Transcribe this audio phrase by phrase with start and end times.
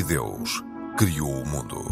[0.00, 0.64] E Deus
[0.96, 1.84] criou o mundo.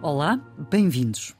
[0.00, 0.40] Olá,
[0.70, 1.36] bem-vindos.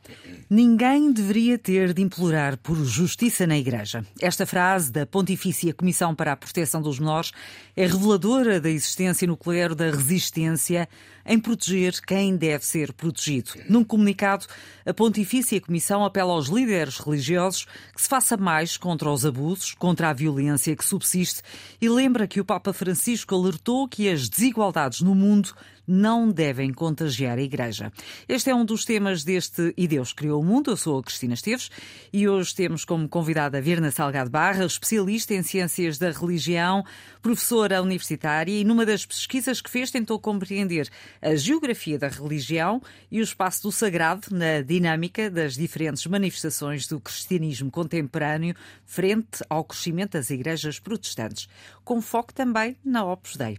[0.50, 4.02] Ninguém deveria ter de implorar por justiça na Igreja.
[4.18, 7.32] Esta frase da Pontifícia Comissão para a Proteção dos Menores
[7.76, 10.88] é reveladora da existência no clero da resistência
[11.26, 13.50] em proteger quem deve ser protegido.
[13.68, 14.46] Num comunicado,
[14.86, 20.08] a Pontifícia Comissão apela aos líderes religiosos que se faça mais contra os abusos, contra
[20.08, 21.42] a violência que subsiste
[21.78, 25.54] e lembra que o Papa Francisco alertou que as desigualdades no mundo
[25.88, 27.90] não devem contagiar a Igreja.
[28.28, 30.70] Este é um dos temas deste E Deus Criou o Mundo.
[30.70, 31.70] Eu sou a Cristina Esteves
[32.12, 36.84] e hoje temos como convidada a Virna Salgado Barra, especialista em Ciências da Religião,
[37.22, 40.90] professora universitária e numa das pesquisas que fez tentou compreender
[41.22, 47.00] a geografia da religião e o espaço do sagrado na dinâmica das diferentes manifestações do
[47.00, 51.48] cristianismo contemporâneo frente ao crescimento das igrejas protestantes,
[51.84, 53.58] com foco também na Opus Dei.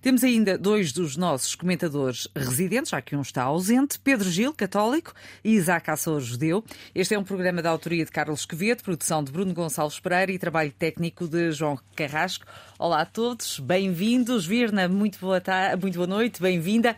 [0.00, 5.14] Temos ainda dois dos nossos comentadores residentes, já que um está ausente, Pedro Gil, católico,
[5.42, 6.62] e Isaac Assor, judeu.
[6.94, 10.38] Este é um programa da autoria de Carlos Quevedo, produção de Bruno Gonçalves Pereira e
[10.38, 12.44] trabalho técnico de João Carrasco.
[12.84, 14.44] Olá a todos, bem-vindos.
[14.44, 16.94] Virna, muito boa, tarde, muito boa noite, bem-vinda.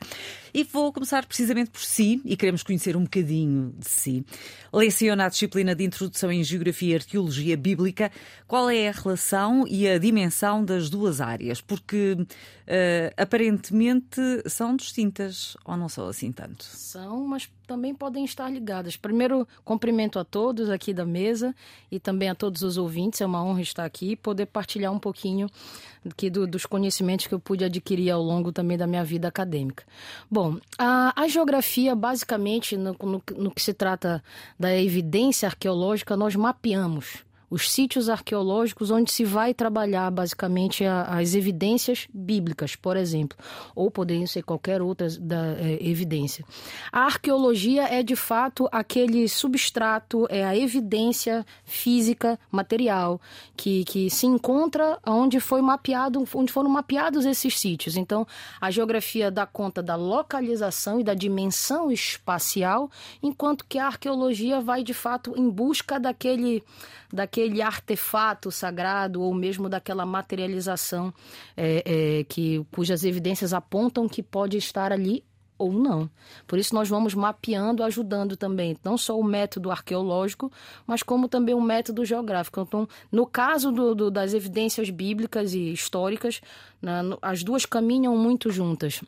[0.53, 4.27] E vou começar precisamente por si, e queremos conhecer um bocadinho de si.
[4.73, 8.11] Leciona a disciplina de Introdução em Geografia e Arqueologia Bíblica.
[8.49, 11.61] Qual é a relação e a dimensão das duas áreas?
[11.61, 12.27] Porque uh,
[13.17, 16.65] aparentemente são distintas, ou não são assim tanto?
[16.65, 18.97] São, mas também podem estar ligadas.
[18.97, 21.55] Primeiro, cumprimento a todos aqui da mesa
[21.91, 23.21] e também a todos os ouvintes.
[23.21, 25.49] É uma honra estar aqui e poder partilhar um pouquinho
[26.09, 29.85] aqui do, dos conhecimentos que eu pude adquirir ao longo também da minha vida acadêmica.
[30.31, 34.23] Bom, a, a geografia, basicamente, no, no, no que se trata
[34.59, 42.09] da evidência arqueológica, nós mapeamos os sítios arqueológicos onde se vai trabalhar basicamente as evidências
[42.13, 43.37] bíblicas, por exemplo,
[43.75, 46.45] ou poderiam ser qualquer outra da, é, evidência.
[46.93, 53.21] A arqueologia é de fato aquele substrato, é a evidência física, material,
[53.57, 57.97] que, que se encontra onde foi mapeado, onde foram mapeados esses sítios.
[57.97, 58.27] Então,
[58.61, 62.91] a geografia dá conta da localização e da dimensão espacial,
[63.23, 66.63] enquanto que a arqueologia vai de fato em busca daquele
[67.13, 71.13] daquele artefato sagrado ou mesmo daquela materialização
[71.57, 71.83] é,
[72.21, 75.25] é, que cujas evidências apontam que pode estar ali
[75.59, 76.09] ou não.
[76.47, 80.53] Por isso nós vamos mapeando, ajudando também, não só o método arqueológico,
[80.87, 82.61] mas como também o método geográfico.
[82.61, 86.41] Então, no caso do, do, das evidências bíblicas e históricas,
[86.81, 89.01] né, as duas caminham muito juntas.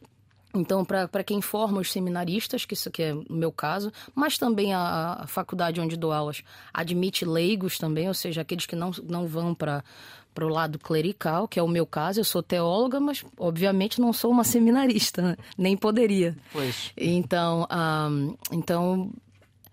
[0.59, 4.75] Então, para quem forma os seminaristas, que isso aqui é o meu caso, mas também
[4.75, 6.43] a, a, faculdade onde dou aulas
[6.75, 9.85] admite leigos também, ou seja, aqueles que não, não vão para
[10.41, 12.21] o lado clerical, que é o meu caso.
[12.21, 15.37] Eu sou teóloga, mas obviamente não sou uma seminarista, né?
[15.57, 16.37] nem poderia.
[16.53, 16.93] Pois.
[16.97, 19.13] Então, um, então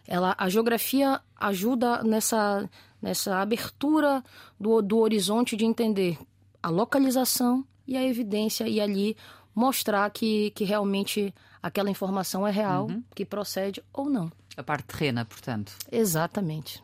[0.08, 2.70] ela, a geografia ajuda nessa,
[3.02, 4.24] nessa abertura
[4.60, 6.18] do, do horizonte de entender
[6.62, 9.16] a localização e a evidência, e ali
[9.56, 11.34] mostrar que, que realmente
[11.64, 13.02] aquela informação é real, uhum.
[13.16, 14.32] que procede ou não.
[14.58, 15.74] A parte terrena, portanto.
[15.92, 16.82] Exatamente.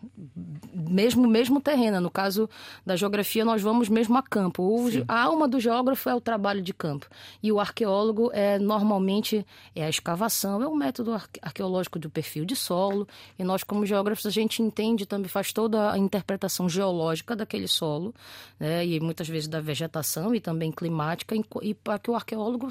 [0.74, 2.02] Mesmo mesmo terrena.
[2.02, 2.50] No caso
[2.86, 4.62] da geografia, nós vamos mesmo a campo.
[4.62, 7.08] O, a alma do geógrafo é o trabalho de campo.
[7.42, 12.58] E o arqueólogo é normalmente é a escavação, é o método arqueológico do perfil de
[12.58, 13.08] solo.
[13.40, 18.14] E nós, como geógrafos, a gente entende também, faz toda a interpretação geológica daquele solo,
[18.60, 18.86] né?
[18.86, 22.68] e muitas vezes da vegetação e também climática, e para que o arqueólogo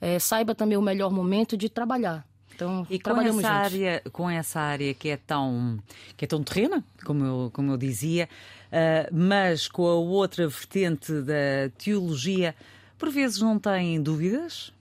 [0.00, 2.26] é, saiba também o melhor momento de trabalhar.
[2.54, 5.78] Então, e com essa, área, com essa área que é tão,
[6.16, 8.28] que é tão terrena, como eu, como eu dizia,
[8.68, 12.54] uh, mas com a outra vertente da teologia,
[12.96, 14.72] por vezes não têm dúvidas?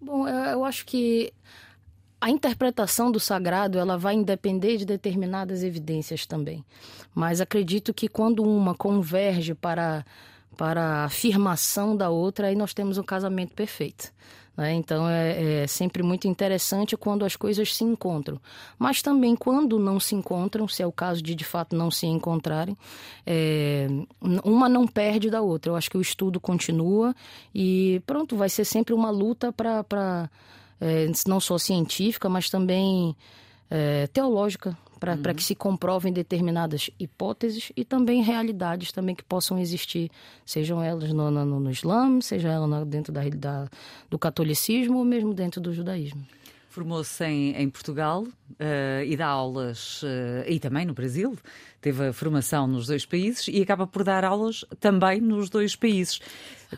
[0.00, 1.32] Bom, eu acho que
[2.20, 6.64] a interpretação do sagrado ela vai depender de determinadas evidências também.
[7.14, 10.04] Mas acredito que quando uma converge para,
[10.56, 14.12] para a afirmação da outra, aí nós temos um casamento perfeito.
[14.56, 14.74] Né?
[14.74, 18.40] Então é, é, sempre muito interessante quando as coisas se encontram.
[18.78, 22.06] Mas também quando não se encontram, se é o caso de de fato não se
[22.06, 22.76] encontrarem,
[23.26, 23.86] é,
[24.44, 25.70] uma não perde da outra.
[25.70, 27.14] Eu acho que o estudo continua
[27.54, 30.30] e pronto, vai ser sempre uma luta para.
[30.78, 33.16] É, não só científica, mas também
[33.70, 35.34] é, teológica para uhum.
[35.34, 40.10] que se comprovem determinadas hipóteses e também realidades também que possam existir,
[40.44, 43.68] sejam elas no, no, no Islã, seja ela dentro da, da,
[44.08, 46.26] do catolicismo ou mesmo dentro do judaísmo.
[46.70, 50.06] Formou-se em, em, Portugal uh, e dá aulas, uh,
[50.46, 51.34] e também no Brasil,
[51.80, 56.20] teve a formação nos dois países e acaba por dar aulas também nos dois países.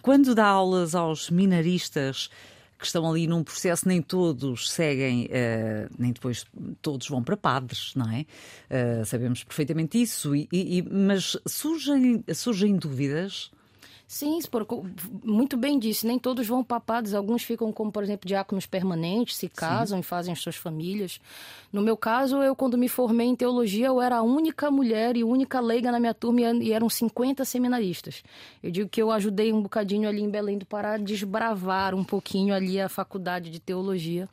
[0.00, 2.31] Quando dá aulas aos minaristas
[2.78, 6.46] que estão ali num processo, nem todos seguem, uh, nem depois
[6.80, 8.25] todos vão para padres, não é?
[9.04, 13.50] sabemos perfeitamente isso, e, e, mas surgem, surgem dúvidas
[14.10, 14.38] Sim,
[15.22, 16.06] muito bem disse.
[16.06, 17.12] Nem todos vão papados.
[17.12, 20.00] Alguns ficam como, por exemplo, diáconos permanentes, se casam Sim.
[20.00, 21.20] e fazem as suas famílias.
[21.70, 25.22] No meu caso, eu, quando me formei em teologia, eu era a única mulher e
[25.22, 28.22] única leiga na minha turma e eram 50 seminaristas.
[28.62, 32.02] Eu digo que eu ajudei um bocadinho ali em Belém do Pará a desbravar um
[32.02, 34.26] pouquinho ali a faculdade de teologia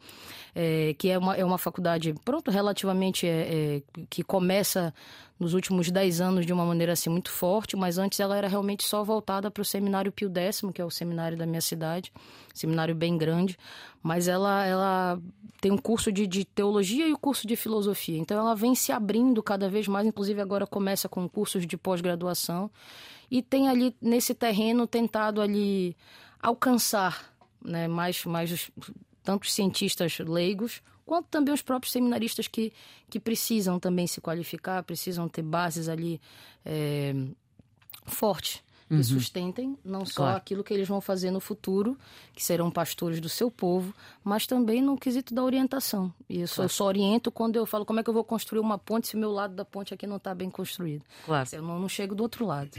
[0.56, 4.94] é, que é uma, é uma faculdade, pronto, relativamente é, é, que começa
[5.38, 8.86] nos últimos 10 anos de uma maneira assim muito forte, mas antes ela era realmente
[8.86, 12.10] só voltada para o Seminário Pio X, que é o seminário da minha cidade,
[12.54, 13.58] seminário bem grande,
[14.02, 15.20] mas ela, ela
[15.60, 18.74] tem um curso de, de teologia e o um curso de filosofia, então ela vem
[18.74, 22.72] se abrindo cada vez mais, inclusive agora começa com cursos de pós-graduação
[23.30, 25.98] e tem ali nesse terreno tentado ali
[26.42, 27.36] alcançar
[27.66, 28.72] né, mais, mais
[29.26, 32.72] tanto os cientistas leigos, quanto também os próprios seminaristas que,
[33.10, 36.22] que precisam também se qualificar, precisam ter bases ali
[36.64, 37.14] é,
[38.06, 39.04] fortes que uhum.
[39.04, 40.38] sustentem não só claro.
[40.38, 41.98] aquilo que eles vão fazer no futuro,
[42.34, 43.94] que serão pastores do seu povo,
[44.24, 46.14] mas também no quesito da orientação.
[46.30, 46.66] E isso claro.
[46.66, 49.16] eu só oriento quando eu falo como é que eu vou construir uma ponte se
[49.16, 51.04] o meu lado da ponte aqui não está bem construído.
[51.26, 51.50] Claro.
[51.52, 52.70] Eu não, não chego do outro lado.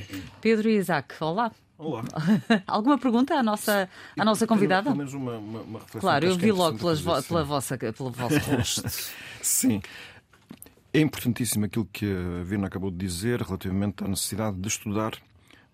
[0.41, 1.51] Pedro e Isaac, olá.
[1.79, 2.03] Olá.
[2.67, 3.89] Alguma pergunta à nossa,
[4.19, 4.85] à nossa convidada?
[4.85, 6.01] Pelo menos uma, uma, uma reflexão.
[6.01, 8.89] Claro, eu vi logo pelas vo, pela vossa, pelo vosso rosto.
[9.43, 9.83] sim.
[10.93, 15.13] É importantíssimo aquilo que a Vina acabou de dizer relativamente à necessidade de estudar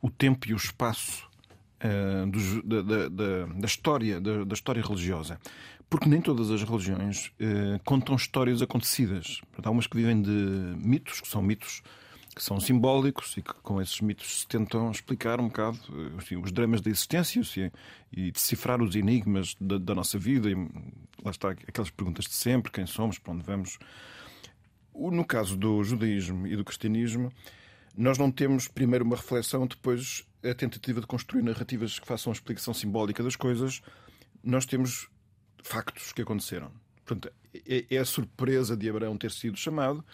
[0.01, 1.29] o tempo e o espaço
[1.85, 5.39] uh, da, da, da, da, história, da, da, história religiosa.
[5.89, 9.41] Porque nem todas as religiões uh, contam histórias acontecidas.
[9.63, 11.83] Há umas que vivem de mitos, que são mitos
[12.35, 15.79] que são simbólicos e que com esses mitos se tentam explicar um bocado
[16.19, 17.71] assim, os dramas da existência assim,
[18.11, 20.51] e decifrar os enigmas da, da, nossa vida.
[20.51, 20.55] E
[21.23, 23.79] lá está aquelas perguntas de sempre: quem somos, para onde vamos.
[24.95, 27.33] No caso do judaísmo e do cristianismo,
[27.97, 32.35] nós não temos primeiro uma reflexão, depois a tentativa de construir narrativas que façam a
[32.35, 33.83] explicação simbólica das coisas.
[34.43, 35.09] Nós temos
[35.63, 36.73] factos que aconteceram.
[37.05, 37.33] Portanto,
[37.67, 40.05] é, é a surpresa de Abraão ter sido chamado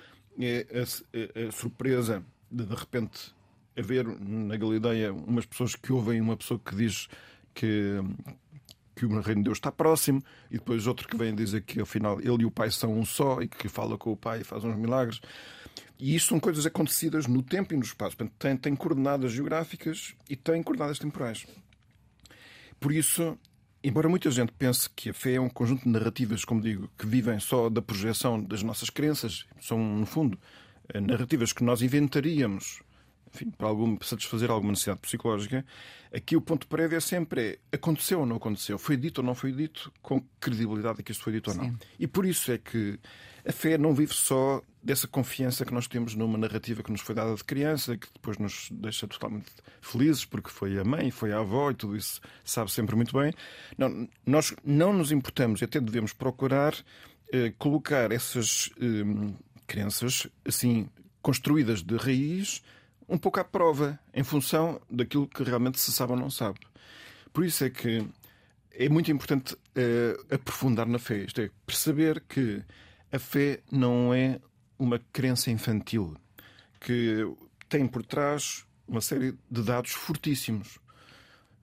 [0.47, 3.35] a, a, a surpresa de de repente
[3.77, 7.09] haver na Galileia umas pessoas que ouvem uma pessoa que diz
[7.55, 8.01] que
[8.99, 10.21] que o reino de Deus está próximo,
[10.51, 13.41] e depois outro que vem dizer que afinal ele e o Pai são um só
[13.41, 15.21] e que fala com o Pai e faz uns milagres.
[16.01, 18.17] E isto são coisas acontecidas no tempo e no espaço.
[18.17, 21.47] Portanto, tem, tem coordenadas geográficas e tem coordenadas temporais.
[22.81, 23.39] Por isso,
[23.83, 27.07] embora muita gente pense que a fé é um conjunto de narrativas, como digo, que
[27.07, 30.39] vivem só da projeção das nossas crenças, são, no fundo,
[30.93, 32.81] eh, narrativas que nós inventaríamos
[33.35, 35.65] enfim, para algum, satisfazer alguma necessidade psicológica,
[36.13, 39.35] aqui o ponto prévio é sempre é, aconteceu ou não aconteceu, foi dito ou não
[39.35, 41.77] foi dito, com credibilidade é que isto foi dito ou não.
[41.99, 42.99] E por isso é que
[43.49, 47.15] a fé não vive só dessa confiança que nós temos numa narrativa que nos foi
[47.15, 49.51] dada de criança, que depois nos deixa totalmente
[49.81, 53.33] felizes, porque foi a mãe, foi a avó e tudo isso sabe sempre muito bem.
[53.77, 56.75] Não, nós não nos importamos e até devemos procurar
[57.33, 59.33] eh, colocar essas eh,
[59.67, 60.89] crenças assim
[61.23, 62.63] construídas de raiz
[63.09, 66.61] um pouco à prova, em função daquilo que realmente se sabe ou não sabe.
[67.33, 68.07] Por isso é que
[68.73, 72.63] é muito importante uh, aprofundar na fé, isto é, perceber que
[73.13, 74.41] a fé não é
[74.79, 76.17] uma crença infantil,
[76.81, 77.27] que
[77.69, 80.79] tem por trás uma série de dados fortíssimos.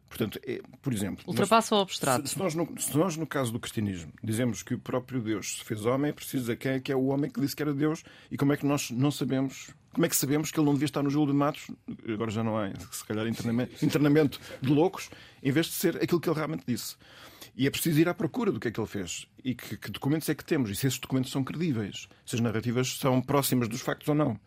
[0.07, 1.23] Portanto, é, por exemplo.
[1.27, 2.27] Ultrapassa o abstrato.
[2.27, 5.57] Se, se, nós no, se nós, no caso do cristianismo, dizemos que o próprio Deus
[5.57, 7.61] se fez homem, é preciso dizer quem é que é o homem que disse que
[7.61, 9.71] era Deus e como é que nós não sabemos.
[9.91, 11.71] Como é que sabemos que ele não devia estar no Júlio de Matos,
[12.07, 15.09] agora já não há, se calhar, internamento, internamento de loucos,
[15.41, 16.97] em vez de ser aquilo que ele realmente disse.
[17.57, 19.27] E é preciso ir à procura do que é que ele fez.
[19.43, 20.69] E que, que documentos é que temos.
[20.69, 22.07] E se esses documentos são credíveis.
[22.25, 24.39] Se as narrativas são próximas dos factos ou não.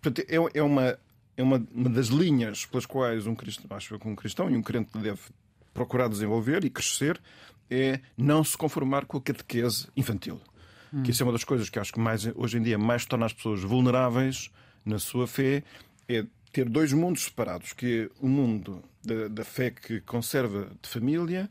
[0.00, 0.98] Portanto, é, é uma,
[1.36, 4.62] é uma, uma das linhas pelas quais um cristão, acho que um cristão e um
[4.62, 5.20] crente deve
[5.74, 7.20] procurar desenvolver e crescer
[7.70, 10.40] é não se conformar com a catequese infantil.
[10.92, 11.02] Hum.
[11.02, 13.26] Que isso é uma das coisas que acho que mais, hoje em dia mais torna
[13.26, 14.50] as pessoas vulneráveis
[14.84, 15.64] na sua fé,
[16.08, 20.88] é ter dois mundos separados, que é o mundo da, da fé que conserva de
[20.88, 21.50] família,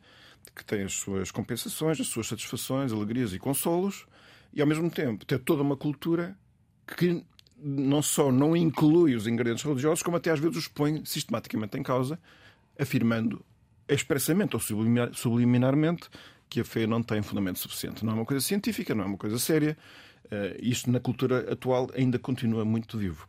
[0.55, 4.05] que tem as suas compensações, as suas satisfações, alegrias e consolos,
[4.53, 6.37] e ao mesmo tempo ter toda uma cultura
[6.97, 7.23] que
[7.57, 11.83] não só não inclui os ingredientes religiosos, como até às vezes os põe sistematicamente em
[11.83, 12.19] causa,
[12.79, 13.43] afirmando
[13.87, 14.61] expressamente ou
[15.13, 16.09] subliminarmente
[16.49, 18.03] que a fé não tem fundamento suficiente.
[18.03, 19.77] Não é uma coisa científica, não é uma coisa séria.
[20.25, 23.27] Uh, isto na cultura atual ainda continua muito vivo.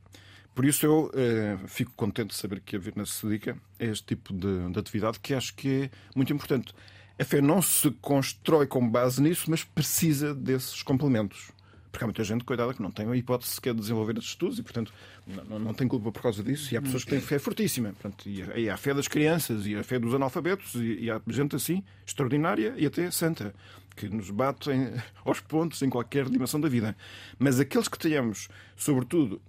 [0.55, 4.07] Por isso eu uh, fico contente de saber que a Virna se dedica a este
[4.07, 6.73] tipo de, de atividade que acho que é muito importante.
[7.19, 11.51] A fé não se constrói com base nisso, mas precisa desses complementos.
[11.91, 14.59] Porque há muita gente, coitada, que não tem a hipótese sequer de desenvolver esses estudos
[14.59, 14.93] e, portanto,
[15.49, 16.75] não, não tem culpa por causa disso.
[16.75, 17.95] E há pessoas que têm fé fortíssima.
[17.99, 21.19] Portanto, e há a fé das crianças, e a fé dos analfabetos, e, e há
[21.29, 23.55] gente assim, extraordinária e até santa,
[23.97, 24.69] que nos bate
[25.25, 26.95] aos pontos em qualquer dimensão da vida.
[27.39, 29.41] Mas aqueles que tenhamos, sobretudo,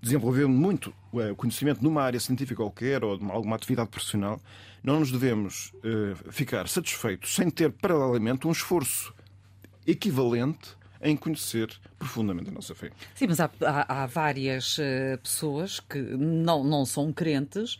[0.00, 4.40] desenvolvendo muito o conhecimento numa área científica qualquer ou de alguma atividade profissional,
[4.82, 9.12] não nos devemos uh, ficar satisfeitos sem ter, paralelamente, um esforço
[9.86, 12.90] equivalente em conhecer profundamente a nossa fé.
[13.14, 17.78] Sim, mas há, há, há várias uh, pessoas que não, não são crentes,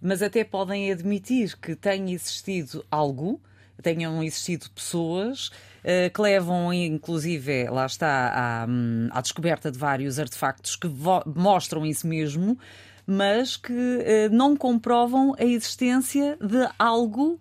[0.00, 3.40] mas até podem admitir que tem existido algo,
[3.82, 10.18] tenham existido pessoas uh, que levam, inclusive, lá está, à, hum, à descoberta de vários
[10.18, 10.88] artefactos que
[11.34, 12.58] mostram isso mesmo,
[13.06, 17.40] mas que uh, não comprovam a existência de algo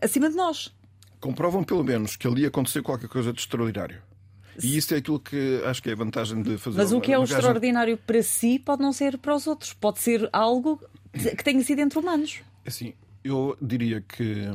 [0.00, 0.74] acima de nós.
[1.20, 4.00] Comprovam, pelo menos, que ali aconteceu qualquer coisa de extraordinário.
[4.62, 6.78] E isso é aquilo que acho que é a vantagem de fazer.
[6.78, 9.72] Mas o que é o extraordinário para si pode não ser para os outros.
[9.72, 10.80] Pode ser algo
[11.12, 12.40] que tenha sido entre humanos.
[12.66, 14.48] Assim, eu diria que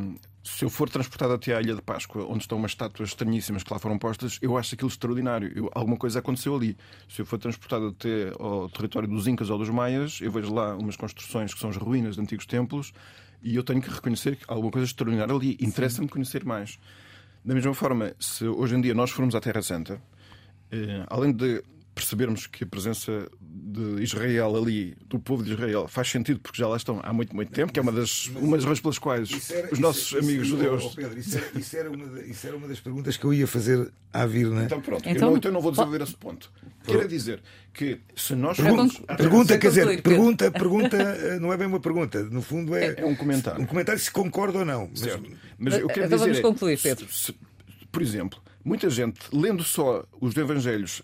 [0.43, 3.71] se eu for transportado até à Ilha de Páscoa, onde estão umas estátuas estranhíssimas que
[3.71, 5.51] lá foram postas, eu acho aquilo extraordinário.
[5.55, 6.75] Eu, alguma coisa aconteceu ali.
[7.07, 10.75] Se eu for transportado até ao território dos Incas ou dos Maias, eu vejo lá
[10.75, 12.91] umas construções que são as ruínas de antigos templos
[13.41, 15.57] e eu tenho que reconhecer que alguma coisa extraordinária ali.
[15.61, 16.77] Interessa-me conhecer mais.
[17.43, 20.01] Da mesma forma, se hoje em dia nós formos à Terra Santa,
[20.71, 26.09] eh, além de percebermos que a presença de Israel ali, do povo de Israel, faz
[26.09, 28.65] sentido porque já lá estão há muito, muito tempo, que é uma das, uma das
[28.65, 30.83] razões pelas quais era, os nossos isso, amigos isso, judeus.
[30.85, 33.47] Oh, Pedro, isso, era, isso, era uma, isso era uma das perguntas que eu ia
[33.47, 34.63] fazer à Virna.
[34.63, 36.51] Então pronto, então, eu, não, então não vou desenvolver esse ponto.
[36.83, 37.41] Quero dizer
[37.73, 38.99] que se nós formos.
[39.17, 43.05] Pergunta, quer dizer, pergunta, pergunta eh, não é bem uma pergunta, no fundo é, é
[43.05, 43.61] um comentário.
[43.61, 44.89] Um comentário se concorda ou não.
[44.89, 45.19] Mas,
[45.57, 46.41] mas eu quero então dizer.
[46.41, 47.07] Vamos concluir, Pedro.
[47.09, 47.35] Se, se,
[47.91, 51.01] por exemplo, muita gente, lendo só os evangelhos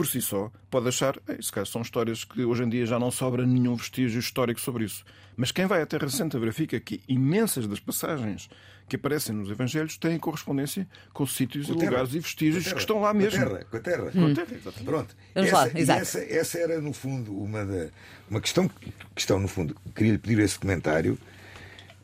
[0.00, 3.10] por si só, pode achar, se calhar são histórias que hoje em dia já não
[3.10, 5.04] sobra nenhum vestígio histórico sobre isso.
[5.36, 8.48] Mas quem vai à Terra Santa verifica que imensas das passagens
[8.88, 12.76] que aparecem nos Evangelhos têm correspondência com sítios com e terra, lugares e vestígios terra,
[12.76, 13.44] que estão lá mesmo.
[13.44, 13.64] Com a terra.
[13.66, 14.04] Com a terra.
[14.14, 14.34] Hum.
[14.34, 15.16] Com a terra Pronto.
[15.34, 16.00] Vamos essa, lá, exato.
[16.00, 17.88] Essa, essa, era, no fundo, uma, da,
[18.30, 18.70] uma questão,
[19.14, 21.18] questão, no fundo, queria lhe pedir esse comentário,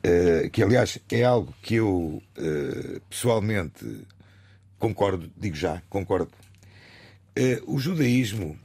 [0.04, 4.04] uh, que aliás é algo que eu uh, pessoalmente
[4.78, 6.30] concordo, digo já, concordo.
[7.38, 8.58] Uh, o judaísmo,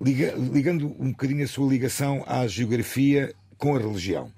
[0.00, 4.32] liga, ligando um bocadinho a sua ligação à geografia com a religião.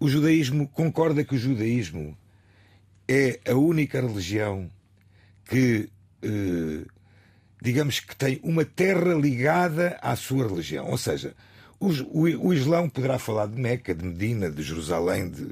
[0.00, 2.16] O judaísmo concorda que o judaísmo
[3.08, 4.70] é a única religião
[5.46, 5.88] que,
[6.22, 6.86] uh,
[7.60, 10.86] digamos que tem uma terra ligada à sua religião.
[10.90, 11.34] Ou seja,
[11.80, 15.48] o, o, o Islão poderá falar de Meca, de Medina, de Jerusalém, de,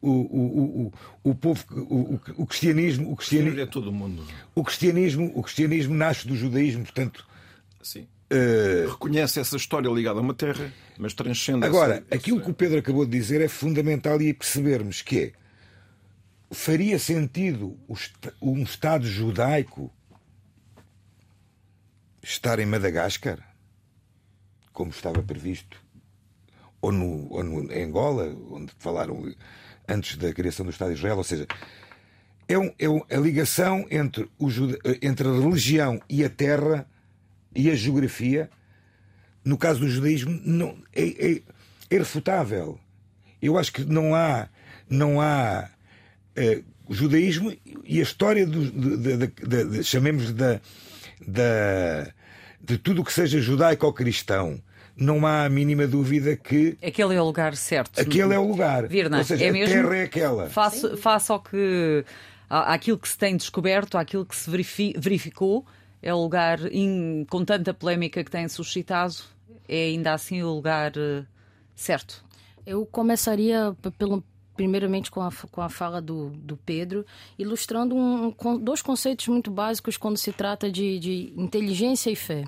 [0.00, 0.92] o, o,
[1.24, 4.24] o, o povo, o, o cristianismo, o cristianismo é todo o mundo.
[4.54, 7.26] O cristianismo, o cristianismo nasce do judaísmo, portanto,
[7.82, 8.06] sim.
[8.30, 8.90] Uh...
[8.90, 11.64] Reconhece essa história ligada a uma terra, mas transcende.
[11.64, 15.32] Agora, essa, aquilo que o Pedro acabou de dizer é fundamental e percebermos que é,
[16.50, 17.78] faria sentido
[18.40, 19.90] um Estado judaico
[22.22, 23.38] estar em Madagascar,
[24.72, 25.82] como estava previsto,
[26.80, 29.34] ou, no, ou no, em Angola, onde falaram
[29.88, 31.46] antes da criação do Estado de Israel, ou seja,
[32.46, 34.48] é, um, é um, a ligação entre, o,
[35.02, 36.86] entre a religião e a terra
[37.54, 38.50] e a geografia,
[39.44, 41.32] no caso do judaísmo, não, é, é,
[41.90, 42.78] é irrefutável.
[43.40, 44.48] Eu acho que não há,
[44.88, 45.70] não há
[46.36, 47.54] é, judaísmo
[47.84, 50.60] e a história do, de, de, de, de chamemos da,
[52.60, 54.62] de tudo o que seja judaico ou cristão
[54.98, 56.76] não há a mínima dúvida que.
[56.82, 58.00] Aquele é o lugar certo.
[58.00, 58.86] Aquele é o lugar.
[58.88, 60.48] Virna, Ou seja, é a mesmo terra é aquela.
[60.48, 62.04] Face ao que.
[62.48, 65.64] àquilo que se tem descoberto, àquilo que se verificou,
[66.02, 69.14] é o lugar, in, com tanta polémica que tem suscitado,
[69.68, 71.24] é ainda assim o lugar uh,
[71.74, 72.24] certo.
[72.66, 74.22] Eu começaria pelo,
[74.56, 77.04] primeiramente com a, com a fala do, do Pedro,
[77.38, 82.44] ilustrando um, dois conceitos muito básicos quando se trata de, de inteligência e fé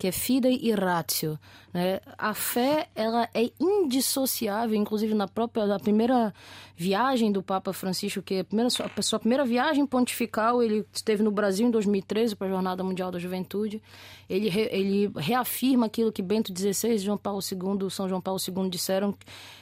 [0.00, 1.38] que é fide e ratio.
[1.74, 2.00] Né?
[2.16, 6.32] A fé ela é indissociável, inclusive na própria na primeira
[6.74, 11.22] viagem do Papa Francisco, que é a, primeira, a sua primeira viagem pontifical, ele esteve
[11.22, 13.82] no Brasil em 2013 para a Jornada Mundial da Juventude.
[14.26, 18.70] Ele, re, ele reafirma aquilo que Bento XVI, João Paulo II, São João Paulo II
[18.70, 19.14] disseram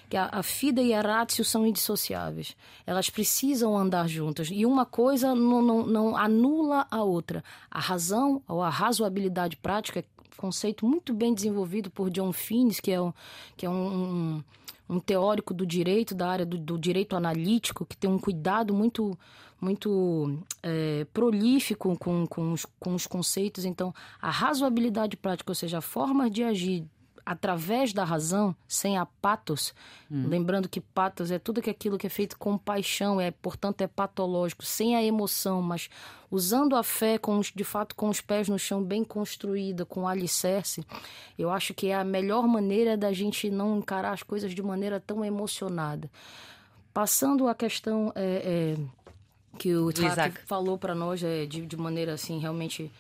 [0.09, 2.57] que a, a fida e a ratio são indissociáveis.
[2.87, 4.49] Elas precisam andar juntas.
[4.52, 7.42] E uma coisa não, não, não anula a outra.
[7.68, 10.04] A razão ou a razoabilidade prática,
[10.38, 13.12] conceito muito bem desenvolvido por John Finnes, que é um,
[13.57, 14.42] que é um,
[14.88, 19.18] um teórico do direito, da área do, do, direito analítico, que tem um cuidado muito
[19.61, 23.64] muito é, prolífico com, com, os, com os conceitos.
[23.64, 23.92] Então,
[24.23, 26.87] a razoabilidade prática, ou seja, a forma de agir
[27.28, 29.75] através da razão, sem a patos,
[30.11, 30.26] hum.
[30.28, 33.87] lembrando que patos é tudo que aquilo que é feito com paixão, é portanto é
[33.87, 35.90] patológico, sem a emoção, mas
[36.30, 40.08] usando a fé com os, de fato com os pés no chão bem construída, com
[40.08, 40.82] alicerce,
[41.38, 44.99] eu acho que é a melhor maneira da gente não encarar as coisas de maneira
[44.99, 46.11] tão emocionada.
[46.94, 52.14] Passando a questão é, é, que o Isaac falou para nós é, de, de maneira
[52.14, 52.90] assim realmente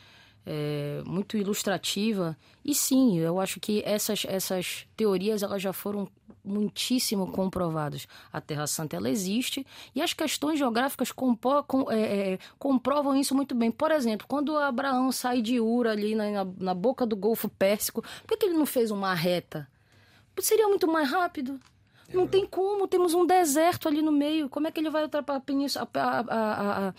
[0.50, 2.34] é, muito ilustrativa.
[2.64, 6.08] E sim, eu acho que essas, essas teorias elas já foram
[6.42, 8.08] muitíssimo comprovadas.
[8.32, 11.36] A Terra Santa ela existe e as questões geográficas com,
[11.90, 13.70] é, é, comprovam isso muito bem.
[13.70, 18.38] Por exemplo, quando Abraão sai de Ur ali na, na boca do Golfo Pérsico, por
[18.38, 19.68] que ele não fez uma reta?
[20.40, 21.60] Seria muito mais rápido.
[22.12, 24.48] Não tem como, temos um deserto ali no meio.
[24.48, 26.94] Como é que ele vai ultrapassar a península, a,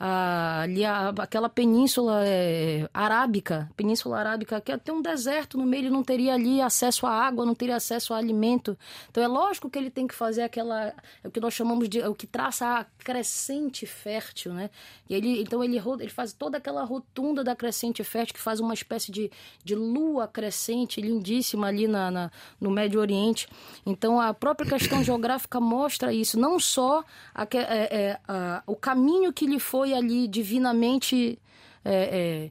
[0.00, 5.90] a, ali aquela península é, arábica, península arábica, que tem um deserto no meio, ele
[5.90, 8.76] não teria ali acesso à água, não teria acesso a alimento.
[9.10, 12.00] Então é lógico que ele tem que fazer aquela, é o que nós chamamos de,
[12.00, 14.70] é o que traça a crescente fértil, né?
[15.10, 18.72] E ele, então ele, ele faz toda aquela rotunda da crescente fértil, que faz uma
[18.72, 19.30] espécie de,
[19.62, 23.46] de lua crescente lindíssima ali na, na no Médio Oriente.
[23.84, 28.76] Então a própria própria questão geográfica mostra isso, não só a, é, é, a, o
[28.76, 31.38] caminho que lhe foi ali divinamente
[31.84, 32.50] é,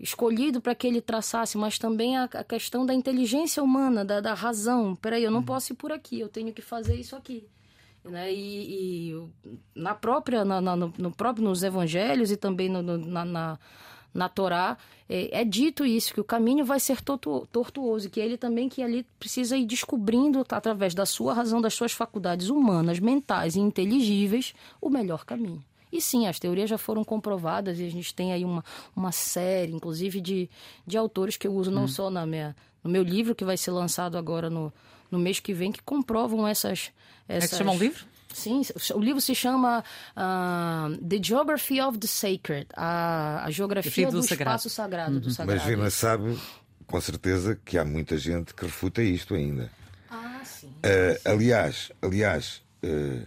[0.00, 4.32] escolhido para que ele traçasse, mas também a, a questão da inteligência humana, da, da,
[4.32, 4.94] razão.
[4.94, 5.44] Peraí, eu não uhum.
[5.44, 7.44] posso ir por aqui, eu tenho que fazer isso aqui.
[8.04, 8.32] Né?
[8.32, 9.28] E, e
[9.74, 13.58] na própria, na, na, no, no, próprio nos evangelhos e também no, no, na, na
[14.12, 14.76] na Torá,
[15.08, 18.82] é, é, dito isso, que o caminho vai ser tortu, tortuoso, que ele também que
[18.82, 24.54] ali precisa ir descobrindo, através da sua razão, das suas faculdades humanas, mentais e inteligíveis,
[24.80, 25.64] o melhor caminho.
[25.90, 28.62] E sim, as teorias já foram comprovadas e a gente tem aí uma,
[28.94, 30.50] uma série, inclusive, de,
[30.86, 31.88] de autores que eu uso não hum.
[31.88, 34.70] só na minha, no meu livro, que vai ser lançado agora no,
[35.10, 36.90] no mês que vem, que comprovam essas...
[37.26, 37.44] essas...
[37.44, 38.04] É que chama o livro?
[38.32, 38.62] Sim,
[38.94, 39.82] o livro se chama
[40.16, 45.20] uh, The Geography of the Sacred, a, a geografia do, do espaço sagrado, uhum.
[45.20, 45.60] do sagrado.
[45.60, 46.38] Mas Vina sabe,
[46.86, 49.70] com certeza, que há muita gente que refuta isto ainda.
[50.10, 50.68] Ah, sim.
[50.68, 53.26] Uh, aliás, aliás, uh,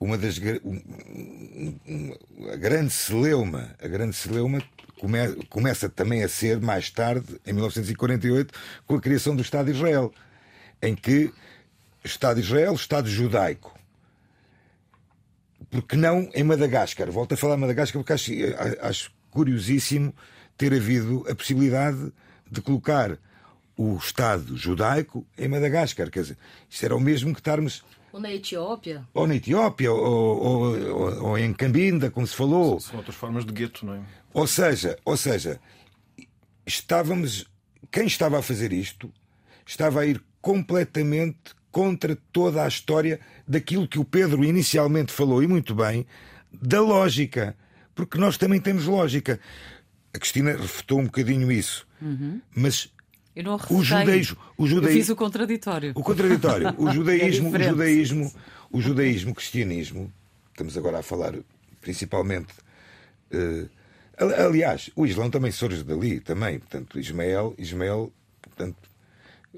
[0.00, 4.62] uma das um, um, a grande celeuma, a grande celeuma
[4.98, 5.18] come,
[5.48, 8.52] começa também a ser mais tarde, em 1948,
[8.86, 10.12] com a criação do Estado de Israel,
[10.80, 11.32] em que
[12.02, 13.81] Estado de Israel, Estado judaico
[15.72, 17.10] porque não em Madagascar?
[17.10, 18.30] Volto a falar Madagascar porque acho,
[18.82, 20.14] acho curiosíssimo
[20.58, 22.12] ter havido a possibilidade
[22.50, 23.18] de colocar
[23.74, 26.10] o Estado judaico em Madagascar.
[26.10, 27.82] Quer dizer, isto era o mesmo que estarmos.
[28.12, 29.02] Ou na Etiópia.
[29.14, 32.78] Ou na Etiópia, ou, ou, ou, ou em Cambinda, como se falou.
[32.78, 34.02] São outras formas de gueto, não é?
[34.34, 35.58] Ou seja, ou seja,
[36.66, 37.50] estávamos.
[37.90, 39.10] Quem estava a fazer isto
[39.66, 43.18] estava a ir completamente contra toda a história
[43.52, 46.06] daquilo que o Pedro inicialmente falou, e muito bem,
[46.50, 47.54] da lógica.
[47.94, 49.38] Porque nós também temos lógica.
[50.14, 51.86] A Cristina refutou um bocadinho isso.
[52.00, 52.40] Uhum.
[52.56, 52.90] Mas
[53.36, 55.92] eu não o judaísmo, o judaísmo, Eu fiz o contraditório.
[55.94, 56.74] O contraditório.
[56.78, 58.34] O judaísmo, é o judaísmo,
[58.70, 60.12] o judaísmo, o cristianismo,
[60.50, 61.34] estamos agora a falar
[61.80, 62.52] principalmente.
[63.32, 63.68] Uh,
[64.46, 66.58] aliás, o Islão também surge dali, também.
[66.58, 68.76] Portanto, Ismael, Ismael portanto,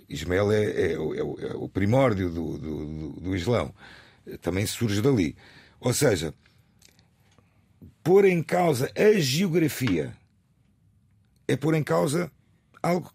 [0.09, 3.75] Ismael é, é, é, é o primórdio do, do, do, do Islão.
[4.41, 5.37] Também surge dali.
[5.81, 6.35] Ou seja,
[8.03, 10.15] pôr em causa a geografia
[11.47, 12.31] é pôr em causa
[12.83, 13.13] algo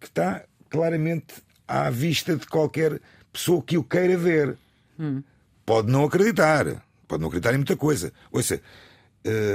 [0.00, 1.34] que está claramente
[1.66, 3.00] à vista de qualquer
[3.32, 4.56] pessoa que o queira ver.
[4.98, 5.22] Hum.
[5.64, 8.12] Pode não acreditar, pode não acreditar em muita coisa.
[8.30, 8.60] Ouça,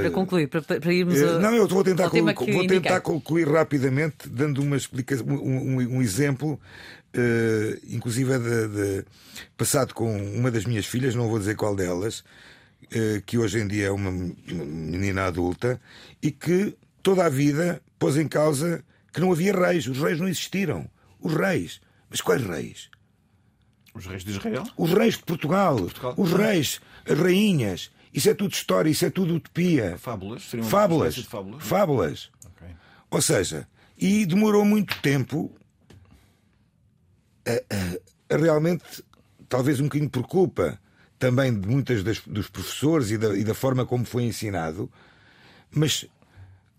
[0.02, 4.62] para concluir, para, para irmos uh, Não, eu vou tentar, vou tentar concluir rapidamente, dando
[4.62, 6.60] uma explicação, um, um exemplo,
[7.16, 9.06] uh, inclusive de, de,
[9.58, 13.68] passado com uma das minhas filhas, não vou dizer qual delas, uh, que hoje em
[13.68, 15.80] dia é uma menina adulta
[16.22, 20.28] e que toda a vida pôs em causa que não havia reis, os reis não
[20.28, 20.90] existiram.
[21.20, 21.82] Os reis.
[22.10, 22.90] Mas quais reis?
[23.94, 24.64] Os reis de Israel?
[24.78, 26.14] Os reis de Portugal, Portugal.
[26.18, 27.92] os reis, as rainhas.
[28.14, 29.98] Isso é tudo história, isso é tudo utopia.
[29.98, 30.44] Fábulas?
[30.44, 31.16] Seriam uma Fábulas.
[31.16, 31.64] de fábulas?
[31.64, 32.30] Fábulas.
[32.46, 32.68] Ok.
[33.10, 35.54] Ou seja, e demorou muito tempo
[37.46, 38.84] a, a- realmente,
[39.50, 40.80] talvez um bocadinho por culpa
[41.18, 44.92] também de muitas das- dos professores e da, e da forma como foi ensinado,
[45.70, 46.06] mas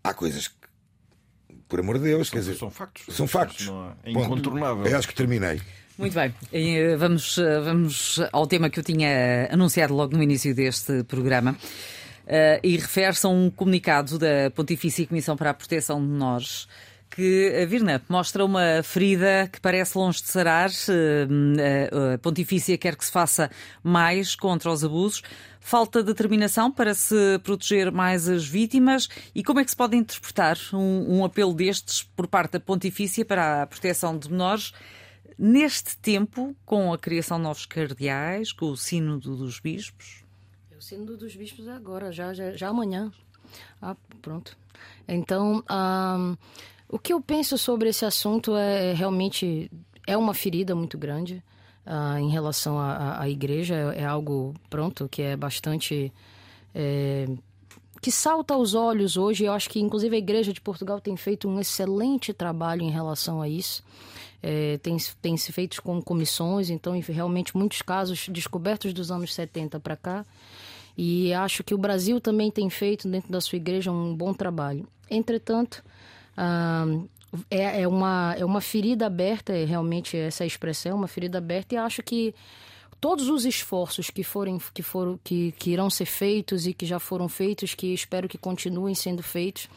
[0.02, 0.54] há coisas que,
[1.68, 3.14] por amor de Deus, quer dizer, São factos.
[3.16, 3.66] são factos.
[3.66, 4.24] Não É Ponto.
[4.26, 4.84] incontornável.
[4.86, 5.60] Eu acho que terminei.
[5.98, 10.54] Muito bem, Eh, vamos, eh, vamos ao tema que eu tinha anunciado logo no início
[10.54, 11.56] deste programa.
[12.26, 16.66] Eh, e refere-se a um comunicado da Pontifícia Comissão para a Proteção de Menores
[17.14, 20.70] que, a Virna, mostra uma ferida que parece longe de sarar.
[20.70, 23.50] A Pontifícia quer que se faça
[23.82, 25.22] mais contra os abusos.
[25.60, 29.08] Falta determinação para se proteger mais as vítimas.
[29.34, 33.24] E como é que se pode interpretar um, um apelo destes por parte da Pontifícia
[33.24, 34.72] para a proteção de menores?
[35.44, 40.22] Neste tempo, com a criação de novos cardeais, com o sínodo dos bispos,
[40.78, 43.12] O sino dos bispos é agora, já, já, já amanhã.
[43.80, 44.56] Ah, pronto.
[45.08, 46.36] Então, ah,
[46.88, 49.68] o que eu penso sobre esse assunto é realmente
[50.06, 51.42] é uma ferida muito grande
[51.84, 53.74] ah, em relação à- à igreja.
[53.96, 56.12] É, é algo pronto que é bastante
[56.72, 57.26] é,
[58.00, 59.42] que salta aos olhos hoje.
[59.44, 63.42] Eu acho que, inclusive, a Igreja de Portugal tem feito um excelente trabalho em relação
[63.42, 63.82] a isso.
[64.42, 69.96] É, tem, se feito com comissões, então, realmente, muitos casos descobertos dos anos 70 para
[69.96, 70.26] cá.
[70.98, 74.86] E acho que o Brasil também tem feito, dentro da sua igreja, um bom trabalho.
[75.08, 75.82] Entretanto,
[76.36, 76.86] ah,
[77.50, 81.74] é, é, uma, é uma ferida aberta, é realmente essa expressão, é uma ferida aberta,
[81.74, 82.34] e acho que
[83.00, 86.98] todos os esforços que forem que foram que, que irão ser feitos e que já
[86.98, 89.68] foram feitos que espero que continuem sendo feitos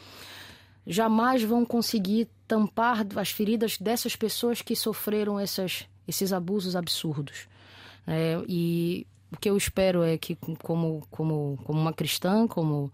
[0.86, 7.48] jamais vão conseguir tampar as feridas dessas pessoas que sofreram essas, esses abusos absurdos
[8.06, 12.92] É, e o que eu espero é que como como como uma cristã como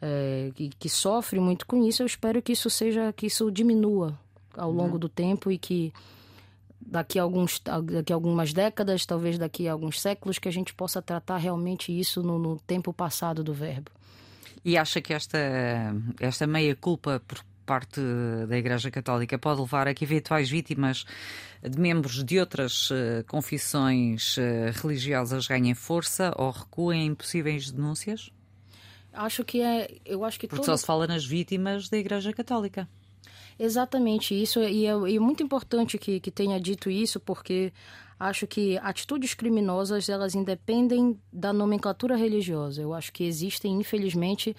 [0.00, 4.16] é, que, que sofre muito com isso eu espero que isso seja que isso diminua
[4.56, 5.92] ao longo do tempo e que
[6.86, 10.74] daqui a, alguns, daqui a algumas décadas, talvez daqui a alguns séculos, que a gente
[10.74, 13.90] possa tratar realmente isso no, no tempo passado do verbo.
[14.64, 15.38] E acha que esta,
[16.20, 18.00] esta meia-culpa por parte
[18.48, 21.04] da Igreja Católica pode levar a que eventuais vítimas
[21.62, 28.30] de membros de outras eh, confissões eh, religiosas ganhem força ou recuem em possíveis denúncias?
[29.12, 29.98] Acho que é.
[30.04, 30.74] Eu acho que Porque todo...
[30.74, 32.88] só se fala nas vítimas da Igreja Católica.
[33.58, 37.72] Exatamente isso, e é, e é muito importante que, que tenha dito isso, porque
[38.18, 42.80] acho que atitudes criminosas elas independem da nomenclatura religiosa.
[42.80, 44.56] Eu acho que existem, infelizmente,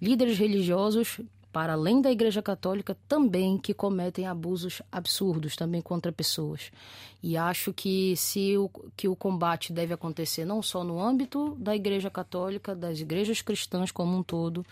[0.00, 1.20] líderes religiosos
[1.54, 6.72] para além da Igreja Católica também que cometem abusos absurdos também contra pessoas.
[7.22, 11.76] E acho que se o, que o combate deve acontecer não só no âmbito da
[11.76, 14.66] Igreja Católica, das igrejas cristãs como um todo,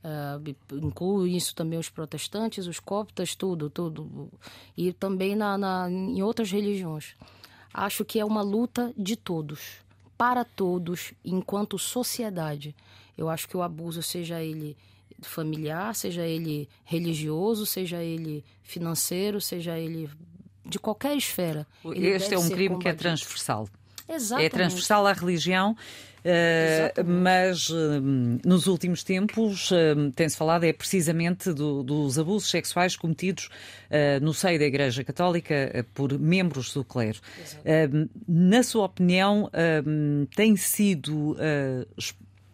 [0.00, 4.30] Uh, isso também os protestantes, os coptas, tudo, tudo.
[4.76, 7.16] E também na, na, em outras religiões.
[7.80, 9.84] Acho que é uma luta de todos,
[10.16, 12.74] para todos, enquanto sociedade.
[13.16, 14.76] Eu acho que o abuso, seja ele
[15.22, 20.10] familiar, seja ele religioso, seja ele financeiro, seja ele
[20.64, 21.64] de qualquer esfera.
[21.94, 22.78] Este é um crime combatido.
[22.80, 23.68] que é transversal.
[24.08, 24.46] Exatamente.
[24.46, 28.00] É transversal à religião, uh, mas uh,
[28.44, 33.48] nos últimos tempos uh, tem-se falado é precisamente do, dos abusos sexuais cometidos
[34.20, 37.18] no seio da Igreja Católica por membros do clero.
[38.28, 39.50] na sua opinião,
[40.34, 41.36] tem sido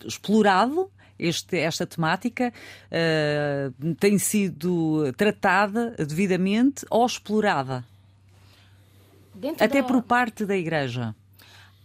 [0.05, 2.53] explorado este, esta temática
[2.90, 7.85] uh, tem sido tratada devidamente ou explorada?
[9.35, 9.88] Dentro Até da...
[9.88, 11.14] por parte da Igreja?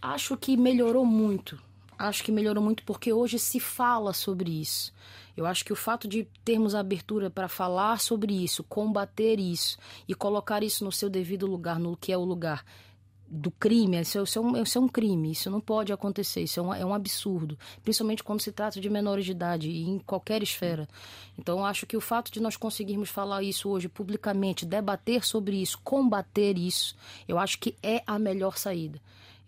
[0.02, 1.60] Acho que melhorou muito.
[1.98, 4.92] Acho que melhorou muito porque hoje se fala sobre isso.
[5.36, 9.76] Eu acho que o fato de termos abertura para falar sobre isso, combater isso
[10.08, 12.64] e colocar isso no seu devido lugar, no que é o lugar
[13.30, 16.42] do crime, isso é, isso, é um, isso é um crime, isso não pode acontecer,
[16.42, 19.88] isso é um, é um absurdo, principalmente quando se trata de menores de idade e
[19.88, 20.88] em qualquer esfera.
[21.38, 25.78] Então, acho que o fato de nós conseguirmos falar isso hoje publicamente, debater sobre isso,
[25.84, 26.96] combater isso,
[27.28, 29.00] eu acho que é a melhor saída.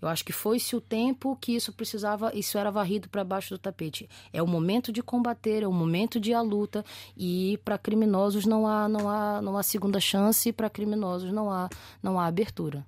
[0.02, 3.58] Eu acho que foi-se o tempo que isso precisava, isso era varrido para baixo do
[3.58, 4.10] tapete.
[4.32, 6.84] É o momento de combater, é o momento de a luta
[7.16, 11.70] e para criminosos não há, não há, não há segunda chance, para criminosos não há,
[12.02, 12.84] não há abertura.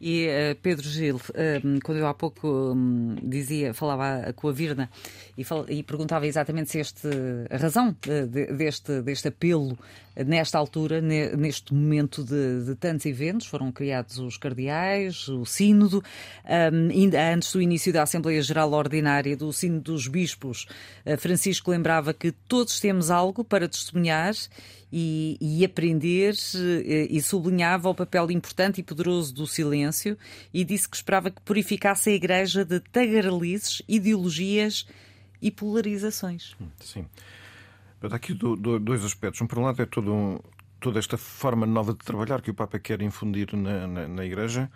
[0.00, 4.90] E uh, Pedro Gil, uh, quando eu há pouco um, dizia, falava com a Virna
[5.36, 7.08] e, fal e, perguntava exatamente se este,
[7.50, 9.76] a razão de, deste, deste apelo
[10.26, 16.02] nesta altura, neste momento de, de, tantos eventos, foram criados os cardeais, o sínodo,
[16.44, 20.66] um, ainda antes do início da Assembleia Geral Ordinária do sínodo dos bispos,
[21.06, 24.34] uh, Francisco lembrava que todos temos algo para testemunhar
[24.92, 30.16] e, e aprender eh, e sublinhava o papel importante e poderoso do silêncio
[30.52, 34.86] e disse que esperava que purificasse a Igreja de tagarelices, ideologias
[35.40, 36.56] e polarizações.
[36.80, 37.06] Sim.
[38.02, 39.40] Há aqui dois aspectos.
[39.40, 40.38] Um, por um lado, é todo um,
[40.80, 44.70] toda esta forma nova de trabalhar que o Papa quer infundir na, na, na Igreja,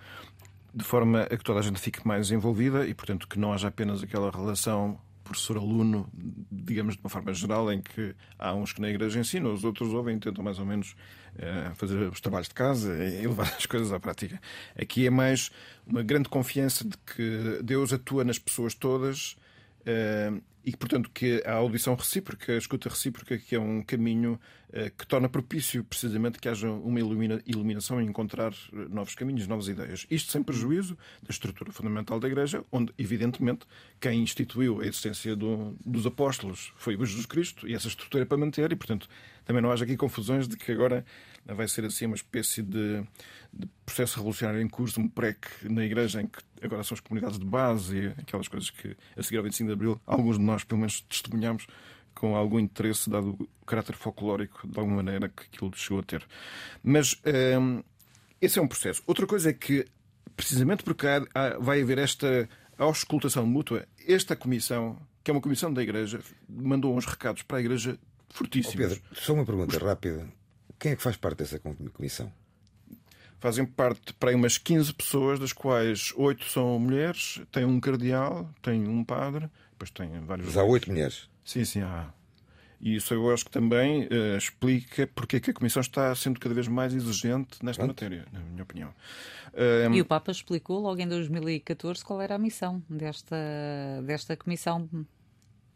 [0.75, 3.69] de forma a que toda a gente fique mais envolvida e, portanto, que não haja
[3.69, 6.09] apenas aquela relação professor-aluno,
[6.53, 9.93] digamos de uma forma geral, em que há uns que na igreja ensinam, os outros
[9.93, 10.95] ouvem e tentam mais ou menos
[11.37, 14.41] eh, fazer os trabalhos de casa e levar as coisas à prática.
[14.79, 15.51] Aqui é mais
[15.87, 19.37] uma grande confiança de que Deus atua nas pessoas todas
[20.65, 25.07] e, portanto, que a audição recíproca, a escuta recíproca, que é um caminho uh, que
[25.07, 30.07] torna propício precisamente que haja uma ilumina, iluminação e encontrar eh, novos caminhos, novas ideias.
[30.11, 33.67] Isto sem prejuízo da estrutura fundamental da Igreja, onde, evidentemente,
[34.01, 38.27] quem instituiu a existência do, dos apóstolos foi o Jesus Cristo, e essa estrutura é
[38.27, 39.07] para manter, e, portanto,
[39.45, 41.05] também não haja aqui confusões de que agora
[41.47, 43.03] vai ser assim uma espécie de,
[43.53, 47.39] de processo revolucionário em curso, um PREC na Igreja, em que agora são as comunidades
[47.39, 50.65] de base e aquelas coisas que, a seguir ao 25 de Abril, alguns de nós,
[50.65, 51.67] pelo menos, testemunhamos
[52.15, 56.25] com algum interesse, dado o caráter folclórico, de alguma maneira, que aquilo chegou a ter.
[56.83, 57.21] Mas
[57.61, 57.83] hum,
[58.41, 59.03] esse é um processo.
[59.07, 59.85] Outra coisa é que,
[60.37, 65.83] precisamente porque há, vai haver esta auscultação mútua, esta comissão, que é uma comissão da
[65.83, 67.99] Igreja, mandou uns recados para a Igreja
[68.31, 68.75] fortíssimos.
[68.75, 69.83] Oh Pedro, só uma pergunta Os...
[69.83, 70.29] rápida.
[70.79, 72.33] Quem é que faz parte dessa comissão?
[73.39, 78.51] Fazem parte para aí umas 15 pessoas, das quais 8 são mulheres, tem um cardeal,
[78.63, 80.47] tem um padre, depois tem vários.
[80.47, 81.29] Mas há 8 mulheres?
[81.45, 82.11] Sim, sim, há.
[82.81, 86.39] E isso eu acho que também uh, explica porque é que a Comissão está sendo
[86.39, 88.03] cada vez mais exigente nesta Pronto.
[88.03, 88.95] matéria, na minha opinião.
[89.89, 89.95] Um...
[89.95, 93.37] E o Papa explicou logo em 2014 qual era a missão desta,
[94.05, 94.89] desta Comissão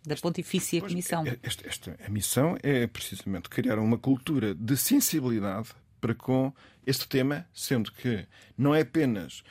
[0.07, 1.27] da Pontifícia pois, Comissão.
[1.27, 5.69] É, esta, esta, a missão é precisamente criar uma cultura de sensibilidade
[6.01, 6.53] para com
[6.87, 9.43] este tema, sendo que não é apenas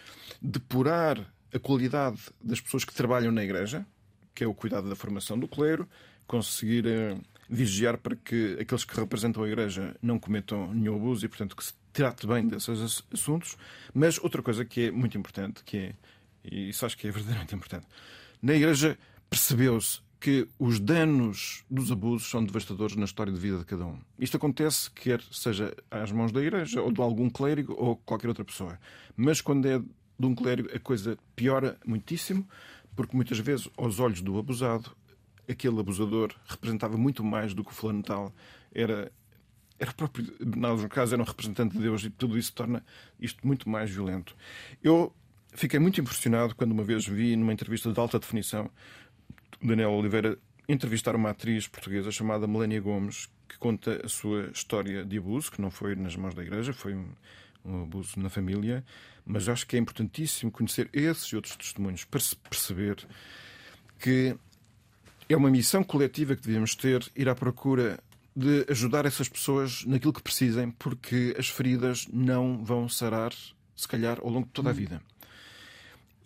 [0.42, 3.86] depurar a qualidade das pessoas que trabalham na Igreja,
[4.34, 5.88] que é o cuidado da formação do clero,
[6.26, 11.30] conseguir uh, vigiar para que aqueles que representam a Igreja não cometam nenhum abuso e,
[11.30, 13.58] portanto, que se trate bem desses assuntos.
[13.94, 15.96] Mas outra coisa que é muito importante, que é,
[16.44, 17.88] e isso acho que é verdadeiramente importante,
[18.42, 18.98] na Igreja
[19.30, 24.00] percebeu-se que os danos dos abusos são devastadores na história de vida de cada um.
[24.18, 28.44] Isto acontece quer seja às mãos da igreja ou de algum clérigo ou qualquer outra
[28.44, 28.80] pessoa.
[29.16, 32.48] Mas quando é de um clérigo a coisa piora muitíssimo,
[32.96, 34.92] porque muitas vezes aos olhos do abusado,
[35.48, 38.34] aquele abusador representava muito mais do que o fulano tal.
[38.74, 39.12] Era
[39.80, 42.84] era próprio, no caso, era um representante de Deus e tudo isso torna
[43.20, 44.36] isto muito mais violento.
[44.84, 45.14] Eu
[45.54, 48.72] fiquei muito impressionado quando uma vez vi numa entrevista de alta definição
[49.62, 55.18] Daniel Oliveira entrevistar uma atriz portuguesa chamada Melania Gomes, que conta a sua história de
[55.18, 57.10] abuso, que não foi nas mãos da igreja, foi um,
[57.64, 58.84] um abuso na família,
[59.26, 62.98] mas acho que é importantíssimo conhecer esses e outros testemunhos para se perceber
[64.00, 64.36] que
[65.30, 68.00] é uma missão coletiva que devemos ter, ir à procura
[68.36, 73.34] de ajudar essas pessoas naquilo que precisem, porque as feridas não vão sarar,
[73.76, 74.76] se calhar, ao longo de toda a hum.
[74.76, 75.02] vida.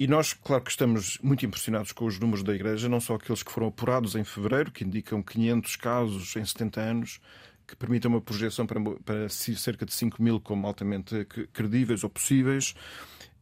[0.02, 3.44] E nós, claro que estamos muito impressionados com os números da Igreja, não só aqueles
[3.44, 7.22] que foram apurados em fevereiro, que indicam 500 casos em 70 anos,
[7.68, 12.74] que permitem uma projeção para, para cerca de 5 mil como altamente credíveis ou possíveis.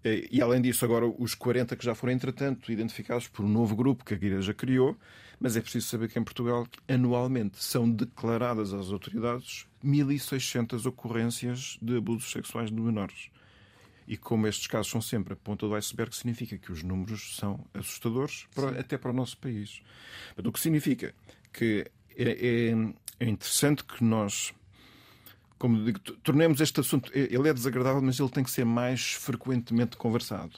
[0.04, 3.74] Eh, e além disso, agora os 40 que já foram, entretanto, identificados por um novo
[3.74, 4.98] grupo que a Igreja criou.
[5.39, 11.95] Mas é preciso saber que em Portugal, anualmente, são declaradas às autoridades 1.600 ocorrências de
[11.95, 13.30] abusos sexuais de menores.
[14.10, 17.63] E como estes casos são sempre a ponta do iceberg, significa que os números são
[17.76, 19.84] assustadores, para, até para o nosso país.
[20.36, 21.13] Mas o que significa
[21.54, 21.86] que
[22.17, 24.52] é, é, é interessante que nós
[25.60, 27.12] como digo, tornemos este assunto.
[27.13, 30.58] Ele é desagradável, mas ele tem que ser mais frequentemente conversado.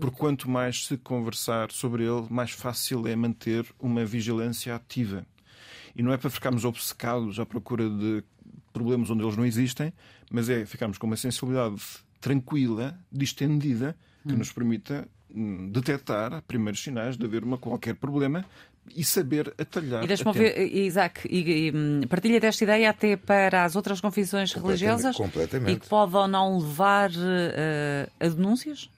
[0.00, 5.26] Porque quanto mais se conversar sobre ele, mais fácil é manter uma vigilância ativa.
[5.94, 8.24] E não é para ficarmos obcecados à procura de
[8.72, 9.92] problemas onde eles não existem,
[10.30, 11.82] mas é ficarmos com uma sensibilidade
[12.22, 14.38] tranquila, distendida, que hum.
[14.38, 18.46] nos permita hum, detectar primeiros sinais de haver uma, qualquer problema
[18.94, 20.04] e saber atalhar.
[20.04, 24.52] E deixa-me ver, Isaac, e, e, hum, partilha desta ideia até para as outras confissões
[24.52, 25.76] religiosas completamente.
[25.76, 28.88] e que pode ou não levar uh, a denúncias?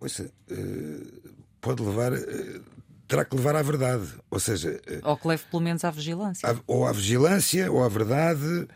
[0.00, 2.12] Ouça, uh, pode levar.
[2.12, 2.62] Uh,
[3.06, 4.08] terá que levar à verdade.
[4.28, 4.80] Ou seja.
[5.04, 6.50] ou que leve pelo menos à vigilância.
[6.50, 8.66] À, ou à vigilância, ou à verdade.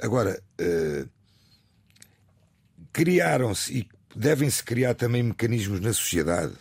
[0.00, 0.40] agora,
[2.94, 6.54] criaram-se e devem-se criar também mecanismos na sociedade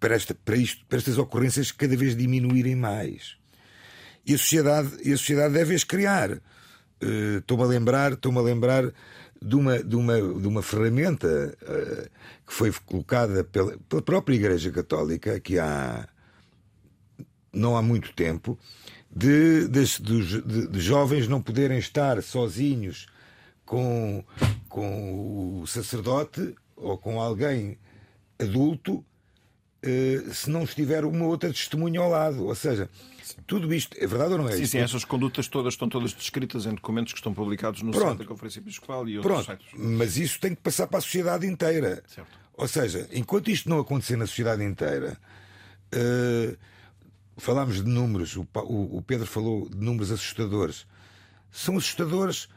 [0.00, 3.36] para, esta, para, isto, para estas ocorrências cada vez diminuírem mais.
[4.26, 6.32] E a sociedade, e a sociedade deve as criar.
[6.32, 8.92] Uh, estou-me a lembrar, estou-me a lembrar
[9.40, 12.10] de uma, de uma, de uma ferramenta uh,
[12.44, 16.08] que foi colocada pela, pela própria Igreja Católica que há
[17.52, 18.58] não há muito tempo
[19.14, 23.06] de, de, de, de jovens não poderem estar sozinhos
[23.66, 24.24] com,
[24.76, 27.78] com o sacerdote ou com alguém
[28.38, 29.02] adulto
[29.82, 32.44] eh, se não estiver uma outra testemunha ao lado.
[32.44, 32.90] Ou seja,
[33.22, 33.38] sim.
[33.46, 34.52] tudo isto é verdade ou não é?
[34.52, 38.08] Sim, sim, essas condutas todas estão todas descritas em documentos que estão publicados no Pronto.
[38.08, 39.62] site da Conferência Episcopal e outros Pronto.
[39.62, 39.80] sites.
[39.80, 42.02] Mas isso tem que passar para a sociedade inteira.
[42.06, 42.38] Certo.
[42.52, 45.18] Ou seja, enquanto isto não acontecer na sociedade inteira,
[45.94, 46.54] uh,
[47.38, 50.86] falámos de números, o, o, o Pedro falou de números assustadores.
[51.50, 52.50] São assustadores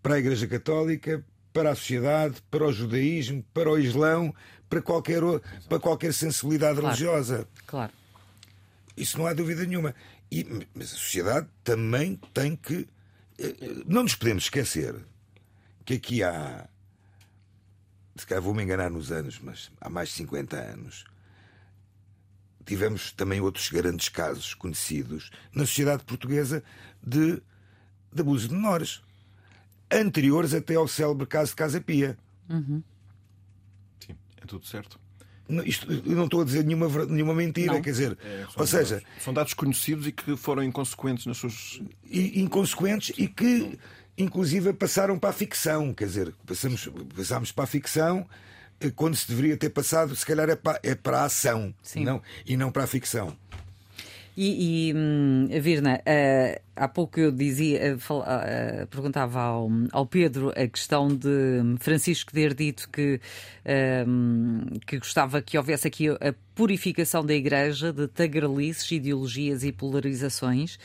[0.00, 4.34] para a Igreja Católica, para a sociedade, para o judaísmo, para o islão,
[4.68, 5.20] para qualquer,
[5.68, 6.94] para qualquer sensibilidade claro.
[6.96, 7.48] religiosa.
[7.66, 7.92] Claro.
[8.96, 9.94] Isso não há dúvida nenhuma.
[10.30, 12.88] E, mas a sociedade também tem que.
[13.38, 13.54] Eh,
[13.86, 14.94] não nos podemos esquecer
[15.84, 16.68] que aqui há.
[18.16, 21.04] Se calhar vou-me enganar nos anos, mas há mais de 50 anos
[22.64, 26.62] tivemos também outros grandes casos conhecidos na sociedade portuguesa
[27.02, 27.42] de,
[28.12, 29.02] de abuso de menores,
[29.92, 32.16] anteriores até ao célebre caso de Casa Pia.
[32.48, 32.82] Uhum.
[34.08, 35.00] É tudo certo.
[35.48, 37.82] Não, isto, eu não estou a dizer nenhuma, nenhuma mentira, não.
[37.82, 41.82] quer dizer, é, ou seja, dados, são dados conhecidos e que foram inconsequentes nas suas.
[42.08, 43.78] E, inconsequentes e que,
[44.16, 48.26] inclusive, passaram para a ficção, quer dizer, passamos, passámos para a ficção
[48.80, 52.22] eh, quando se deveria ter passado, se calhar, é para, é para a ação não,
[52.46, 53.36] e não para a ficção.
[54.36, 60.50] E, e hum, Virna, uh, há pouco eu dizia, uh, uh, perguntava ao, ao, Pedro
[60.50, 63.20] a questão de Francisco ter dito que,
[64.06, 70.78] hum, que gostava que houvesse aqui a purificação da Igreja de tagarelices, ideologias e polarizações.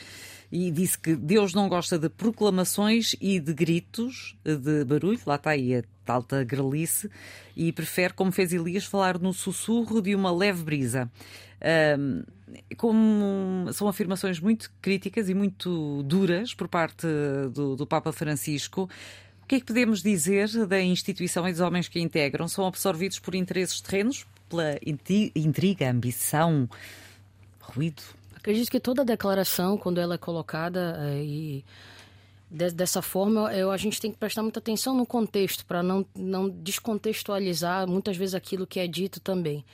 [0.50, 5.50] E disse que Deus não gosta de proclamações e de gritos, de barulho, lá está
[5.50, 7.10] aí a tal tagarelice,
[7.54, 11.10] e prefere, como fez Elias, falar no sussurro de uma leve brisa.
[12.76, 17.06] Como são afirmações muito críticas e muito duras por parte
[17.52, 18.88] do, do, Papa Francisco,
[19.42, 22.46] o que é que podemos dizer da instituição e dos homens que a integram?
[22.48, 24.78] São absorvidos por interesses terrenos, pela
[25.34, 26.68] intriga, ambição,
[27.60, 28.02] ruído?
[28.36, 31.64] Acredito que toda declaração, quando ela é colocada é, e
[32.50, 36.48] dessa forma, eu, a gente tem que prestar muita atenção no contexto, para não, não
[36.48, 39.64] descontextualizar muitas vezes aquilo que é dito também.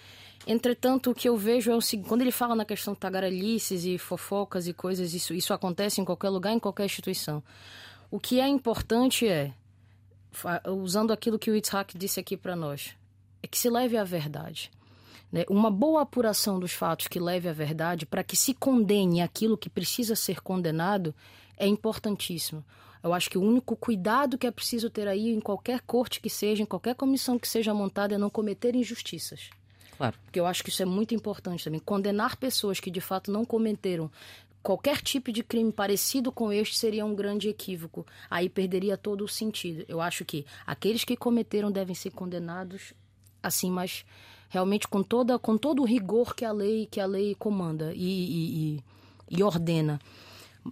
[0.46, 3.84] Entretanto, o que eu vejo é o seguinte: quando ele fala na questão de tagarelices
[3.84, 7.42] e fofocas e coisas, isso, isso acontece em qualquer lugar, em qualquer instituição.
[8.10, 9.52] O que é importante é,
[10.66, 12.94] usando aquilo que o Itzhak disse aqui para nós,
[13.42, 14.70] é que se leve à verdade.
[15.32, 15.44] Né?
[15.48, 19.70] Uma boa apuração dos fatos que leve à verdade, para que se condene aquilo que
[19.70, 21.14] precisa ser condenado,
[21.56, 22.64] é importantíssimo.
[23.02, 26.30] Eu acho que o único cuidado que é preciso ter aí em qualquer corte que
[26.30, 29.50] seja, em qualquer comissão que seja montada, é não cometer injustiças.
[29.96, 30.16] Claro.
[30.24, 31.80] Porque eu acho que isso é muito importante também.
[31.80, 34.10] Condenar pessoas que de fato não cometeram
[34.64, 38.06] qualquer tipo de crime parecido com este seria um grande equívoco.
[38.30, 39.84] Aí perderia todo o sentido.
[39.86, 42.94] Eu acho que aqueles que cometeram devem ser condenados
[43.42, 44.06] assim, mas
[44.48, 48.00] realmente com toda com todo o rigor que a lei que a lei comanda e,
[48.00, 48.84] e, e,
[49.38, 50.00] e ordena.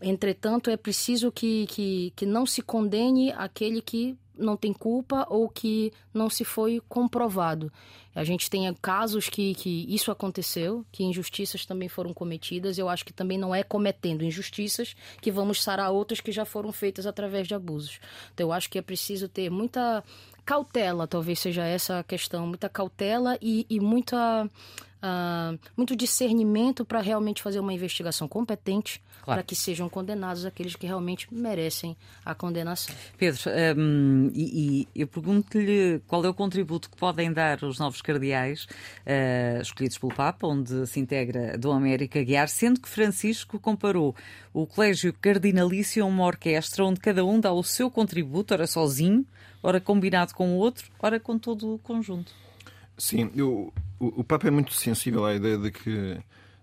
[0.01, 5.49] Entretanto, é preciso que, que, que não se condene aquele que não tem culpa ou
[5.49, 7.73] que não se foi comprovado.
[8.15, 12.77] A gente tem casos que, que isso aconteceu, que injustiças também foram cometidas.
[12.77, 16.73] Eu acho que também não é cometendo injustiças que vamos sarar outras que já foram
[16.73, 18.01] feitas através de abusos.
[18.35, 20.05] Então, eu acho que é preciso ter muita
[20.45, 24.51] cautela, talvez seja essa a questão, muita cautela e, e muita
[25.03, 29.39] uh, muito discernimento para realmente fazer uma investigação competente claro.
[29.39, 32.95] para que sejam condenados aqueles que realmente merecem a condenação.
[33.19, 33.41] Pedro,
[33.77, 38.65] um, e, e, eu pergunto-lhe qual é o contributo que podem dar os novos cardeais
[38.65, 44.15] uh, escolhidos pelo Papa, onde se integra Dom América Guiar, sendo que Francisco comparou
[44.53, 49.27] o Colégio Cardinalício a uma orquestra onde cada um dá o seu contributo, ora sozinho,
[49.63, 52.33] ora combinado com o outro, ora com todo o conjunto.
[53.03, 56.21] Sim, eu, o, o Papa é muito sensível à ideia de que,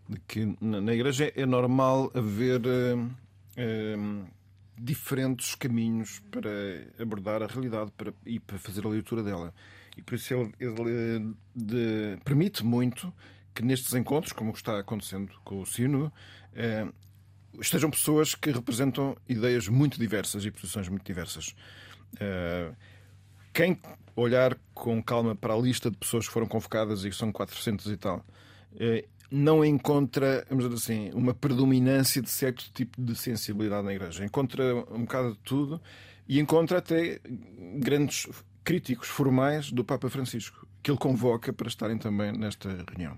[0.08, 4.28] de que na, Igreja é normal haver uh, uh,
[4.78, 6.50] diferentes caminhos para
[6.98, 9.54] abordar a realidade para, e para fazer a leitura dela.
[9.98, 13.14] E por isso ele, ele de, permite muito
[13.54, 16.10] que nestes encontros, como está acontecendo com o Sino,
[16.56, 16.88] eh,
[17.60, 21.54] estejam pessoas que representam ideias muito diversas e posições muito diversas.
[22.18, 22.72] Eh,
[23.54, 23.80] quem
[24.16, 27.98] olhar com calma para a lista de pessoas que foram convocadas, e são 400 e
[27.98, 28.26] tal,
[28.80, 34.26] eh, não encontra, vamos dizer assim, uma predominância de certo tipo de sensibilidade na Igreja.
[34.26, 35.82] Encontra um bocado de tudo
[36.28, 37.20] e encontra até
[37.78, 38.28] grandes
[38.64, 43.18] críticos formais do Papa Francisco, que ele convoca para estarem também nesta reunião.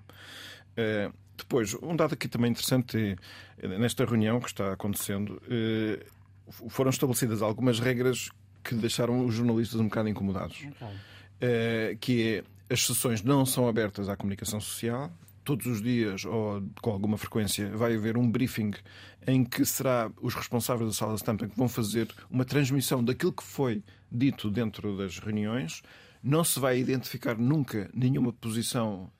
[0.71, 3.17] Uh, depois, um dado aqui também interessante
[3.57, 5.41] é, nesta reunião que está acontecendo,
[6.69, 8.29] foram estabelecidas algumas regras
[8.64, 10.57] que deixaram os jornalistas um bocado incomodados.
[10.62, 12.43] Uh, que é,
[12.74, 15.12] as sessões não são abertas à comunicação social,
[15.43, 18.72] todos os dias ou com alguma frequência vai haver um briefing
[19.28, 23.34] em que será os responsáveis da sala de stamping que vão fazer uma transmissão daquilo
[23.34, 25.82] que foi dito dentro das reuniões.
[26.24, 29.12] Não se vai identificar nunca nenhuma posição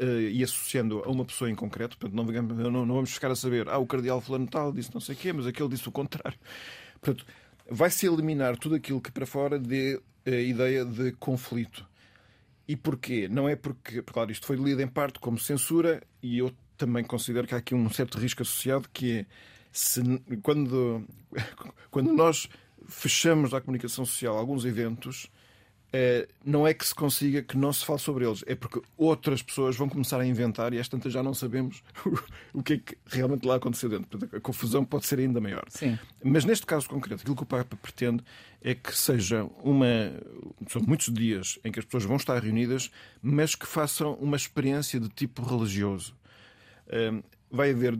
[0.00, 1.96] uh, e associando a uma pessoa em concreto.
[1.96, 5.00] Portanto, não, não, não, vamos ficar a saber, ah, o cardeal fulano tal disse não
[5.00, 6.38] sei o quê, mas aquele disse o contrário.
[7.00, 7.26] Portanto,
[7.72, 11.86] vai-se eliminar tudo aquilo que para fora dê a ideia de conflito.
[12.68, 13.28] E porquê?
[13.28, 17.46] Não é porque, claro, isto foi lido em parte como censura e eu também considero
[17.46, 19.26] que há aqui um certo risco associado que é
[19.72, 20.02] se,
[20.42, 21.04] quando,
[21.90, 22.48] quando nós
[22.86, 25.41] fechamos à comunicação social alguns eventos, eh,
[26.44, 29.76] não é que se consiga que não se fale sobre eles, é porque outras pessoas
[29.76, 31.82] vão começar a inventar e às tantas já não sabemos
[32.52, 34.18] o que é que realmente lá aconteceu dentro.
[34.34, 35.64] A confusão pode ser ainda maior.
[35.68, 35.98] Sim.
[36.24, 38.24] Mas neste caso concreto, aquilo que o Papa pretende
[38.62, 39.86] é que seja uma.
[40.68, 42.90] São muitos dias em que as pessoas vão estar reunidas,
[43.20, 46.14] mas que façam uma experiência de tipo religioso.
[46.88, 47.98] Eh, vai haver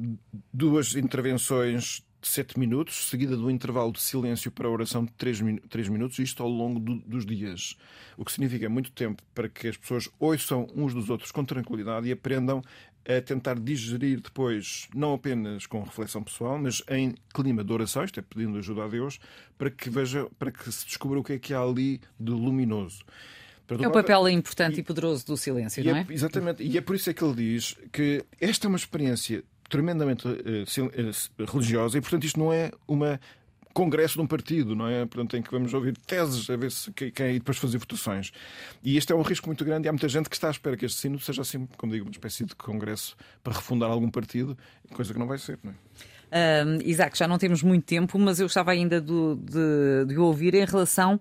[0.53, 5.12] duas intervenções de 7 minutos, seguida de um intervalo de silêncio para a oração de
[5.12, 7.77] 3, três minutos, isto ao longo do, dos dias.
[8.16, 12.09] O que significa muito tempo para que as pessoas ouçam uns dos outros com tranquilidade
[12.09, 12.62] e aprendam
[13.05, 18.20] a tentar digerir depois, não apenas com reflexão pessoal, mas em clima de oração, isto
[18.20, 19.18] é pedindo ajuda a Deus,
[19.59, 23.05] para que veja, para que se descubra o que é que há ali de luminoso.
[23.68, 26.07] É o papel importante e, e poderoso do silêncio, não é?
[26.09, 26.12] é?
[26.12, 26.62] Exatamente.
[26.62, 29.43] E é por isso é que ele diz que esta é uma experiência
[29.73, 33.18] tremendamente uh, religiosa e, portanto, isto não é uma
[33.73, 35.07] congresso de um partido, não é?
[35.07, 38.31] Portanto, em que vamos ouvir teses a ver se quem é e depois fazer votações.
[38.85, 40.77] E este é um risco muito grande e há muita gente que está à espera
[40.77, 44.59] que este sino seja assim, como digo, uma espécie de congresso para refundar algum partido,
[44.93, 45.75] coisa que não vai ser, não é?
[46.33, 50.55] Um, Isaac, já não temos muito tempo, mas eu estava ainda do, de, de ouvir
[50.55, 51.18] em relação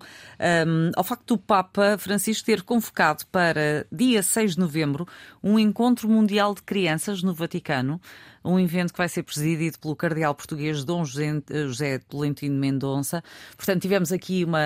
[0.66, 5.06] um, ao facto do Papa Francisco ter convocado para dia 6 de novembro
[5.42, 8.00] um encontro mundial de crianças no Vaticano
[8.44, 13.22] um evento que vai ser presidido pelo cardeal português Dom José, José Tolentino Mendonça.
[13.56, 14.60] Portanto, tivemos aqui uma,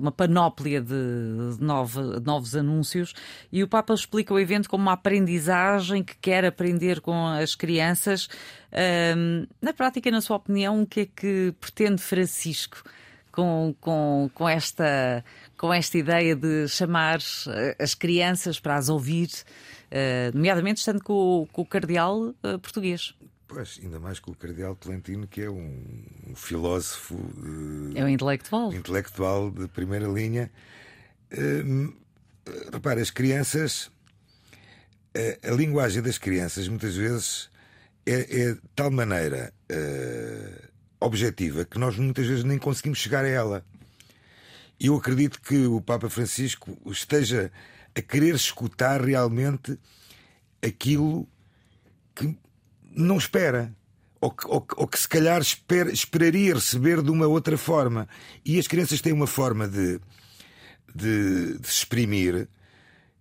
[0.00, 3.14] uma panóplia de, de, de novos anúncios
[3.52, 8.28] e o Papa explica o evento como uma aprendizagem que quer aprender com as crianças.
[9.16, 12.82] Um, na prática, na sua opinião, o que é que pretende Francisco?
[13.32, 15.24] Com, com, com, esta,
[15.56, 17.20] com esta ideia de chamar
[17.78, 23.14] as crianças para as ouvir, uh, nomeadamente estando com, com o cardeal português.
[23.52, 27.16] Pois, ainda mais com o Cardeal Tolentino, que é um, um filósofo.
[27.16, 28.72] Uh, é um intelectual.
[28.72, 30.48] Intelectual de primeira linha.
[31.32, 31.92] Uh,
[32.72, 33.90] repare, as crianças.
[35.16, 37.50] Uh, a linguagem das crianças, muitas vezes,
[38.06, 39.52] é, é de tal maneira
[41.00, 43.64] objetiva que nós muitas vezes nem conseguimos chegar a ela.
[44.78, 47.50] E eu acredito que o Papa Francisco esteja
[47.96, 49.76] a querer escutar realmente
[50.62, 51.28] aquilo
[52.14, 52.38] que
[52.90, 53.74] não espera.
[54.20, 58.06] Ou que, ou, ou que se calhar esper, esperaria receber de uma outra forma.
[58.44, 59.98] E as crianças têm uma forma de,
[60.94, 62.48] de, de se exprimir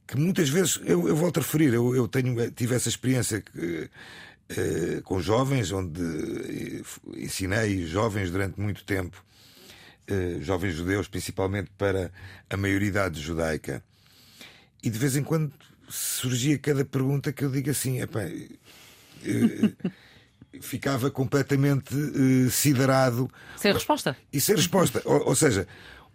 [0.09, 1.73] que muitas vezes eu, eu volto a referir.
[1.73, 3.89] Eu, eu tenho, tive essa experiência que,
[4.49, 6.81] eh, com jovens, onde eh,
[7.15, 9.23] ensinei jovens durante muito tempo,
[10.07, 12.11] eh, jovens judeus, principalmente para
[12.49, 13.83] a maioridade judaica.
[14.81, 15.53] E de vez em quando
[15.87, 17.99] surgia cada pergunta que eu digo assim:
[20.61, 23.29] ficava completamente uh, siderado.
[23.57, 24.17] Sem resposta.
[24.31, 25.01] E sem resposta.
[25.05, 25.67] ou, ou, seja,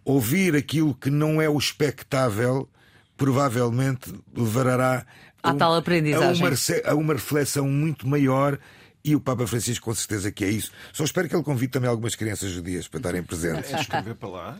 [0.03, 2.69] ouvir aquilo que não é o expectável
[3.17, 5.05] provavelmente levará
[5.41, 6.45] a, um, tal aprendizagem.
[6.45, 8.59] A uma, a uma reflexão muito maior
[9.07, 10.71] E o Papa Francisco, com certeza, que é isso.
[10.91, 13.71] Só espero que ele convide também algumas crianças judias para estarem presentes.
[13.71, 14.59] É escrever para lá.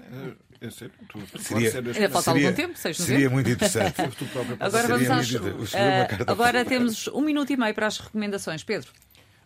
[0.61, 0.93] É, é sério.
[1.09, 3.93] Tu, Seria- Ainda falta Seria- algum tempo, 6 de Seria muito interessante.
[3.95, 5.73] para Agora vamos às.
[5.73, 8.63] eh, carta agora temos um minuto e meio para as recomendações.
[8.63, 8.91] Pedro.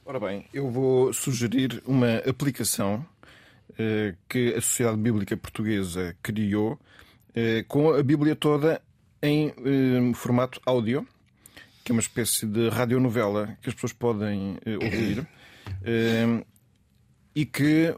[0.06, 3.06] Ora bem, eu vou sugerir uma aplicação
[3.78, 6.78] eh, que a Sociedade Bíblica Portuguesa criou
[7.34, 8.82] eh, com a Bíblia toda
[9.22, 11.08] em eh, formato áudio,
[11.90, 15.28] que é uma espécie de radionovela que as pessoas podem eh, ouvir
[15.84, 16.46] eh,
[17.36, 17.96] e que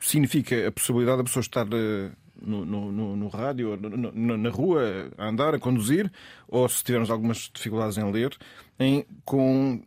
[0.00, 2.10] significa a possibilidade da pessoa estar eh,
[2.40, 6.10] no, no, no, rádio, no- na rua, a andar, a conduzir,
[6.48, 8.34] ou se tivermos algumas dificuldades em ler,
[8.80, 9.82] em, com,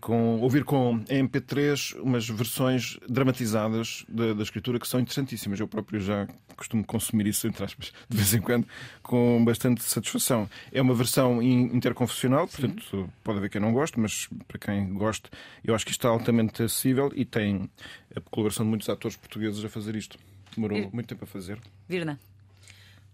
[0.00, 5.58] com, ouvir com em MP3 umas versões dramatizadas da, da escritura que são interessantíssimas.
[5.60, 8.66] Eu próprio já costumo consumir isso, entre aspas, de vez em quando,
[9.02, 10.48] com bastante satisfação.
[10.72, 15.28] É uma versão in- interconfessional, portanto, pode haver quem não goste, mas para quem goste,
[15.64, 17.68] eu acho que isto está altamente acessível e tem
[18.14, 20.18] a colaboração de muitos atores portugueses a fazer isto.
[20.54, 21.58] Demorou E- muito tempo a fazer.
[21.88, 22.18] Virna.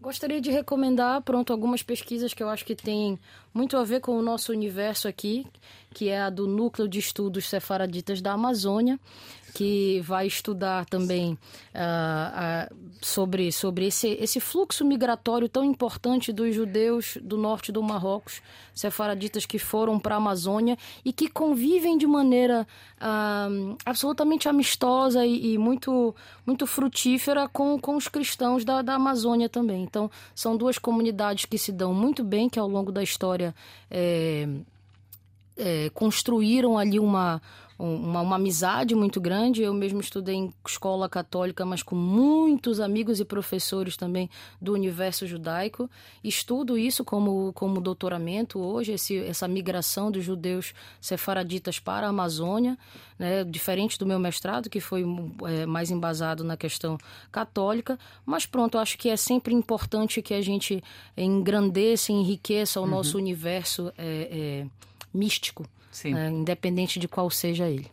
[0.02, 3.16] Gostaria de recomendar, pronto, algumas pesquisas que eu acho que têm
[3.54, 5.46] muito a ver com o nosso universo aqui,
[5.94, 8.98] que é a do Núcleo de Estudos Sefaraditas da Amazônia,
[9.52, 11.36] que vai estudar também
[11.74, 17.82] ah, ah, sobre, sobre esse, esse fluxo migratório tão importante dos judeus do norte do
[17.82, 18.40] Marrocos,
[18.74, 22.66] sefaraditas que foram para a Amazônia e que convivem de maneira
[22.98, 23.48] ah,
[23.84, 26.14] absolutamente amistosa e, e muito,
[26.46, 29.82] muito frutífera com, com os cristãos da, da Amazônia também.
[29.82, 33.54] Então, são duas comunidades que se dão muito bem, que ao longo da história
[33.90, 34.48] eh,
[35.56, 37.40] é, construíram ali uma,
[37.78, 39.62] uma, uma amizade muito grande.
[39.62, 44.28] Eu mesmo estudei em escola católica, mas com muitos amigos e professores também
[44.60, 45.90] do universo judaico.
[46.22, 52.78] Estudo isso como, como doutoramento hoje, esse, essa migração dos judeus sefaraditas para a Amazônia,
[53.18, 55.04] né, diferente do meu mestrado, que foi
[55.46, 56.98] é, mais embasado na questão
[57.30, 57.98] católica.
[58.24, 60.82] Mas pronto, acho que é sempre importante que a gente
[61.16, 63.92] engrandeça, enriqueça o nosso universo.
[63.96, 64.66] É, é,
[65.12, 66.14] místico, Sim.
[66.14, 67.86] né, independente de qual seja ele.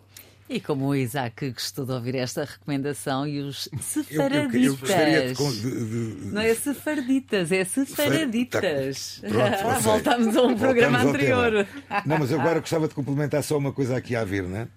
[0.50, 3.70] E como o Isaac gostou de ouvir esta recomendação e os
[4.10, 5.62] Eu, eu, eu gostaria de, sefaraditas.
[5.62, 9.22] de- de- Não é sefarditas, é sefaraditas.
[9.22, 11.68] Tá- pronto, ou seja, Voltámos a um programa voltamos anterior.
[12.06, 14.68] Não, mas eu agora gostava de complementar só uma coisa aqui à Virna,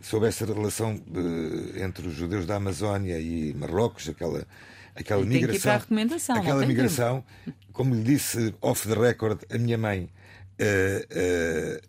[0.00, 4.44] sobre essa relação eh, entre os judeus da Amazónia e Marrocos, aquela,
[4.96, 5.62] aquela E tem que ir migração.
[5.62, 7.24] para a recomendação, não aquela migração,
[7.72, 10.08] como lhe disse off the record, a minha mãe
[10.58, 11.80] eh, eh,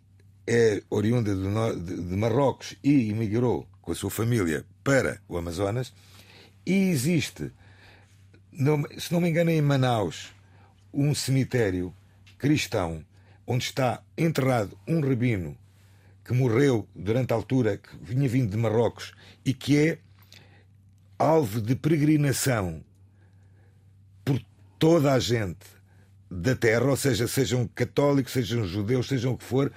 [0.48, 5.94] é oriunda de, Marrocos e emigrou com a sua família para o Amazonas.
[6.66, 7.52] E existe,
[8.98, 10.34] se não me engano, em Manaus,
[10.94, 11.94] um cemitério
[12.38, 13.04] cristão
[13.46, 15.58] onde está enterrado um rabino
[16.24, 19.14] que morreu durante a altura que vinha vindo de Marrocos
[19.44, 20.00] e que é
[21.18, 22.84] alvo de peregrinação
[24.24, 24.42] por
[24.80, 25.66] toda a gente
[26.30, 29.72] da terra, ou seja, sejam católicos, sejam judeus, sejam o que for,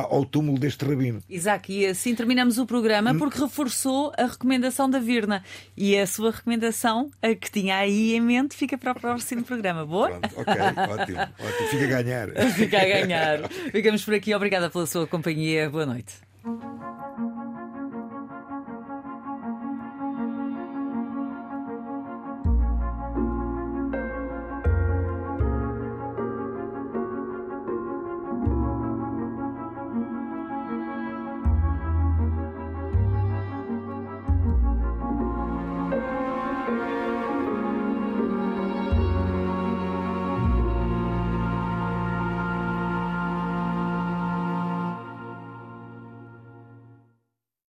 [0.00, 1.20] ao túmulo deste rabino.
[1.28, 2.66] Isaac, e assim terminamos o Hum.
[2.66, 5.42] programa porque reforçou a recomendação da Virna.
[5.76, 9.84] E a sua recomendação, a que tinha aí em mente, fica para o próximo programa.
[9.86, 10.08] Boa?
[10.10, 10.54] Pronto, ok,
[10.98, 11.68] ótimo, ótimo.
[11.70, 12.28] Fica a ganhar.
[12.54, 13.48] Fica a ganhar.
[13.70, 14.34] Ficamos por aqui.
[14.34, 15.68] Obrigada pela sua companhia.
[15.70, 16.14] Boa noite.